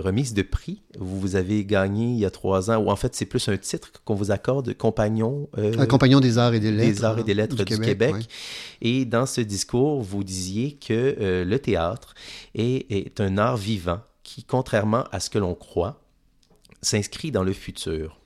[0.00, 0.82] remise de prix.
[0.98, 3.56] Vous, vous avez gagné il y a trois ans, ou en fait, c'est plus un
[3.56, 5.48] titre qu'on vous accorde, compagnon.
[5.56, 6.92] un compagnon des arts et des lettres.
[6.92, 8.28] Des arts et des lettres du, Québec.
[8.82, 12.14] Et dans ce discours, vous disiez que le théâtre
[12.54, 16.00] est, est un art vivant qui, contrairement à ce que l'on croit,
[16.82, 18.20] s'inscrit dans le futur.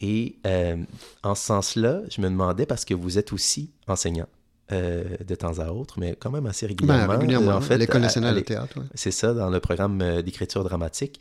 [0.00, 0.76] Et euh,
[1.22, 4.28] en ce sens-là, je me demandais, parce que vous êtes aussi enseignant
[4.72, 7.06] euh, de temps à autre, mais quand même assez régulièrement.
[7.06, 8.78] Ben, régulièrement, en fait, l'École nationale de théâtre.
[8.94, 11.20] C'est ça, dans le programme euh, d'écriture dramatique.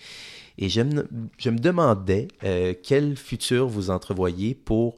[0.57, 2.29] Et je me, je me demandais
[2.81, 4.97] quel futur vous entrevoyez pour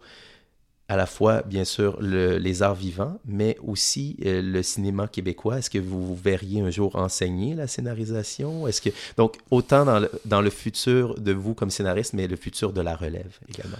[0.89, 5.59] à la fois, bien sûr, les arts vivants, mais aussi euh, le cinéma québécois.
[5.59, 8.67] Est-ce que vous verriez un jour enseigner la scénarisation?
[8.67, 12.37] Est-ce que donc autant dans le, dans le futur de vous comme scénariste, mais le
[12.37, 13.77] futur de la relève également?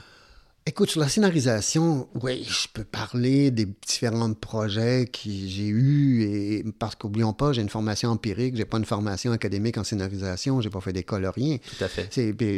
[0.68, 6.66] Écoute, sur la scénarisation, oui, je peux parler des différents projets que j'ai eus, et
[6.78, 10.70] parce qu'oublions pas, j'ai une formation empirique, j'ai pas une formation académique en scénarisation, j'ai
[10.70, 11.56] pas fait d'école, rien.
[11.58, 12.10] Tout à fait.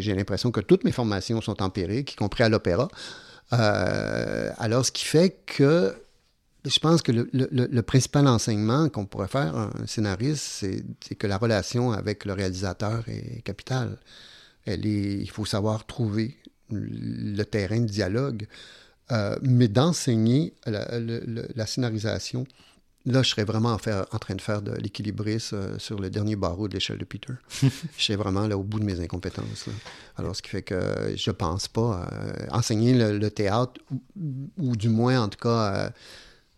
[0.01, 2.88] J'ai l'impression que toutes mes formations sont empiriques, y compris à l'opéra.
[3.53, 5.93] Euh, alors, ce qui fait que
[6.66, 10.66] je pense que le, principal enseignement qu'on pourrait faire à un scénariste,
[10.99, 13.99] c'est que la relation avec le réalisateur est capitale.
[14.66, 16.39] Elle est, il faut savoir trouver
[16.72, 18.47] le terrain de dialogue.
[19.11, 22.45] Euh, mais d'enseigner la, scénarisation,
[23.05, 26.67] Là, je serais vraiment en, train de faire de l'équilibriste euh, sur le dernier barreau
[26.67, 27.34] de l'échelle de Peter.
[27.61, 29.67] je suis vraiment là au bout de mes incompétences.
[30.17, 33.80] Alors, ce qui fait que je pense pas euh, enseigner le, théâtre,
[34.57, 35.89] ou, du moins, en tout cas, euh,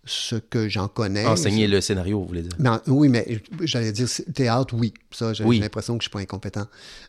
[0.04, 1.28] ce que j'en connais.
[1.28, 2.82] Enseigner le scénario, vous voulez dire?
[2.88, 4.96] oui, mais j'allais dire théâtre, oui.
[5.12, 6.68] Ça, j'ai l'impression que je suis pas incompétent.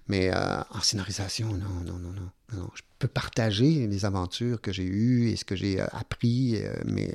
[0.09, 2.69] Mais en scénarisation, non, non, non, non, non.
[2.75, 7.15] Je peux partager les aventures que j'ai eues et ce que j'ai appris, mais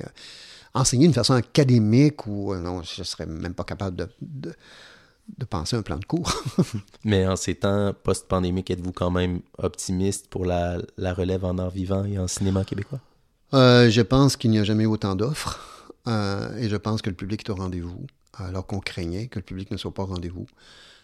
[0.78, 5.76] enseigner d'une façon académique ou euh, non, je serais même pas capable de, de, penser
[5.76, 6.32] un plan de cours.
[7.04, 11.72] Mais en ces temps post-pandémiques, êtes-vous quand même optimiste pour la, la, relève en art
[11.72, 13.00] vivant et en cinéma québécois?
[13.54, 17.10] Euh, je pense qu'il n'y a jamais eu autant d'offres euh, et je pense que
[17.10, 20.08] le public est au rendez-vous, alors qu'on craignait que le public ne soit pas au
[20.08, 20.48] rendez-vous.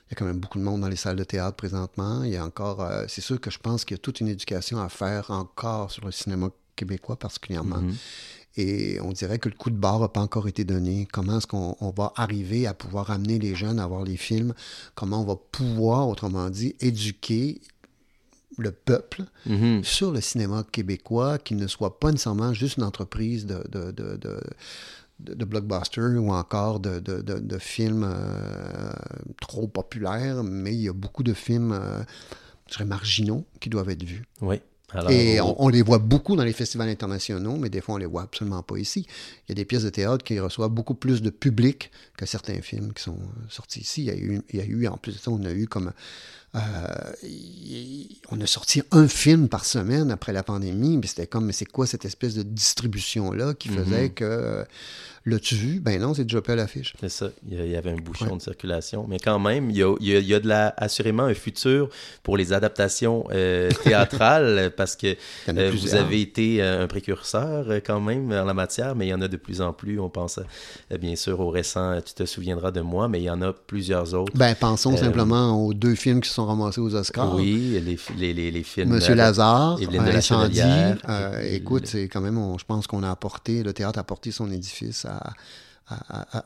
[0.08, 2.24] Il y a quand même beaucoup de monde dans les salles de théâtre présentement.
[2.24, 4.80] Il y a encore, c'est sûr que je pense qu'il y a toute une éducation
[4.80, 7.82] à faire encore sur le cinéma québécois particulièrement.
[7.82, 7.95] Mm-hmm.
[8.56, 11.08] Et on dirait que le coup de barre n'a pas encore été donné.
[11.12, 14.54] Comment est-ce qu'on va arriver à pouvoir amener les jeunes à voir les films?
[14.93, 17.62] Comment on va pouvoir, autrement dit, éduquer
[18.60, 19.84] le peuple mm-hmm.
[19.84, 24.18] sur le cinéma québécois, qu'il ne soit pas nécessairement juste une entreprise de, de, de,
[24.18, 24.39] de
[25.46, 28.92] blockbuster ou encore de, de, films euh,
[29.42, 32.04] trop populaires, mais il y a beaucoup de films, euh,
[32.68, 34.24] je dirais, marginaux qui doivent être vus.
[34.42, 34.62] Oui
[35.10, 38.24] et on, les voit beaucoup dans les festivals internationaux, mais des fois, on les voit
[38.24, 39.08] absolument pas ici.
[39.48, 42.62] Il y a des pièces de théâtre qui reçoivent beaucoup plus de public que certains
[42.62, 43.20] films qui sont
[43.50, 44.04] sortis ici.
[44.04, 45.68] Il y a eu, il y a eu en plus de ça, on a eu
[45.68, 45.92] comme
[46.56, 46.60] euh,
[48.30, 51.66] on a sorti un film par semaine après la pandémie, mais c'était comme, mais c'est
[51.66, 53.78] quoi cette espèce de distribution-là qui mhm.
[53.78, 54.66] faisait que
[55.26, 55.80] l'as-tu vu?
[55.80, 56.93] Ben non, c'est déjà pas à l'affiche.
[56.99, 59.06] C'est ça, il y avait un bouchon de circulation.
[59.08, 61.89] Mais quand même, il y a, il y a, de la, assurément un futur
[62.24, 65.16] pour les adaptations euh, théâtrales parce que
[65.49, 69.22] euh, vous avez été un précurseur quand même en la matière, mais il y en
[69.22, 69.99] a de plus en plus.
[69.99, 70.39] On pense
[70.99, 74.14] bien sûr au récent Tu te souviendras de moi, mais il y en a plusieurs
[74.14, 74.34] autres.
[74.36, 77.36] Ben pensons simplement aux deux films qui sont ramassés aux Oscars.
[77.36, 77.82] Oui,
[78.18, 78.89] les, les, les, films.
[78.89, 79.80] Monsieur Lazare,
[80.24, 80.62] Incendie.
[80.62, 84.52] Euh, écoute, c'est quand même, je pense qu'on a apporté, le théâtre a apporté son
[84.52, 85.34] édifice à,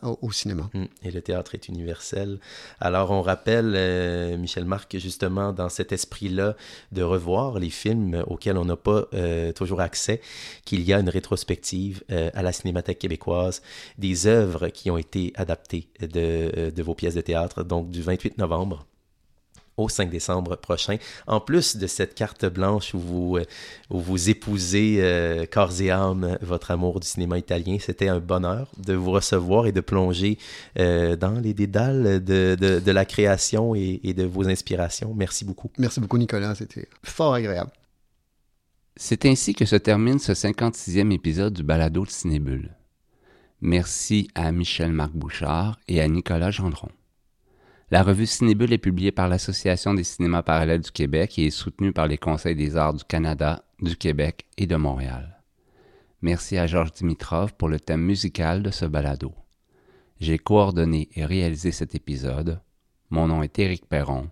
[0.03, 0.69] au cinéma.
[0.73, 2.39] Hum, et le théâtre est universel.
[2.79, 6.55] Alors, on rappelle, euh, Michel Marc, justement, dans cet esprit-là,
[6.91, 10.21] de revoir les films auxquels on n'a pas euh, toujours accès,
[10.65, 13.61] qu'il y a une rétrospective à la Cinémathèque québécoise
[13.97, 18.37] des œuvres qui ont été adaptées de, de vos pièces de théâtre, donc du 28
[18.39, 18.85] novembre
[19.77, 20.97] au 5 décembre prochain.
[21.27, 23.45] En plus de cette carte blanche où vous, euh,
[23.89, 28.71] où vous épousez euh, corps et âme votre amour du cinéma italien, c'était un bonheur
[28.77, 30.37] de vous recevoir et de plonger
[30.79, 35.13] euh, dans les dédales de, de, de la création et, et, de vos inspirations.
[35.15, 35.71] Merci beaucoup.
[35.77, 37.71] Merci beaucoup Nicolas, c'était fort agréable.
[38.95, 42.71] C'est ainsi que se termine ce 56e épisode du Balado de Cinébule.
[43.61, 46.89] Merci à Michel-Marc Bouchard et à Nicolas Gendron.
[47.89, 51.93] La revue Cinébule est publiée par l'Association des cinémas parallèles du Québec et est soutenue
[51.93, 55.41] par les Conseils des arts du Canada, du Québec et de Montréal.
[56.21, 59.33] Merci à Georges Dimitrov pour le thème musical de ce balado.
[60.19, 62.59] J'ai coordonné et réalisé cet épisode.
[63.09, 64.29] Mon nom est Éric Perron.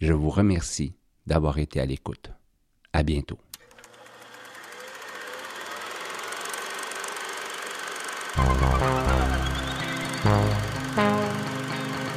[0.00, 0.94] Je vous remercie
[1.26, 2.30] d'avoir été à l'écoute.
[2.94, 3.38] À bientôt.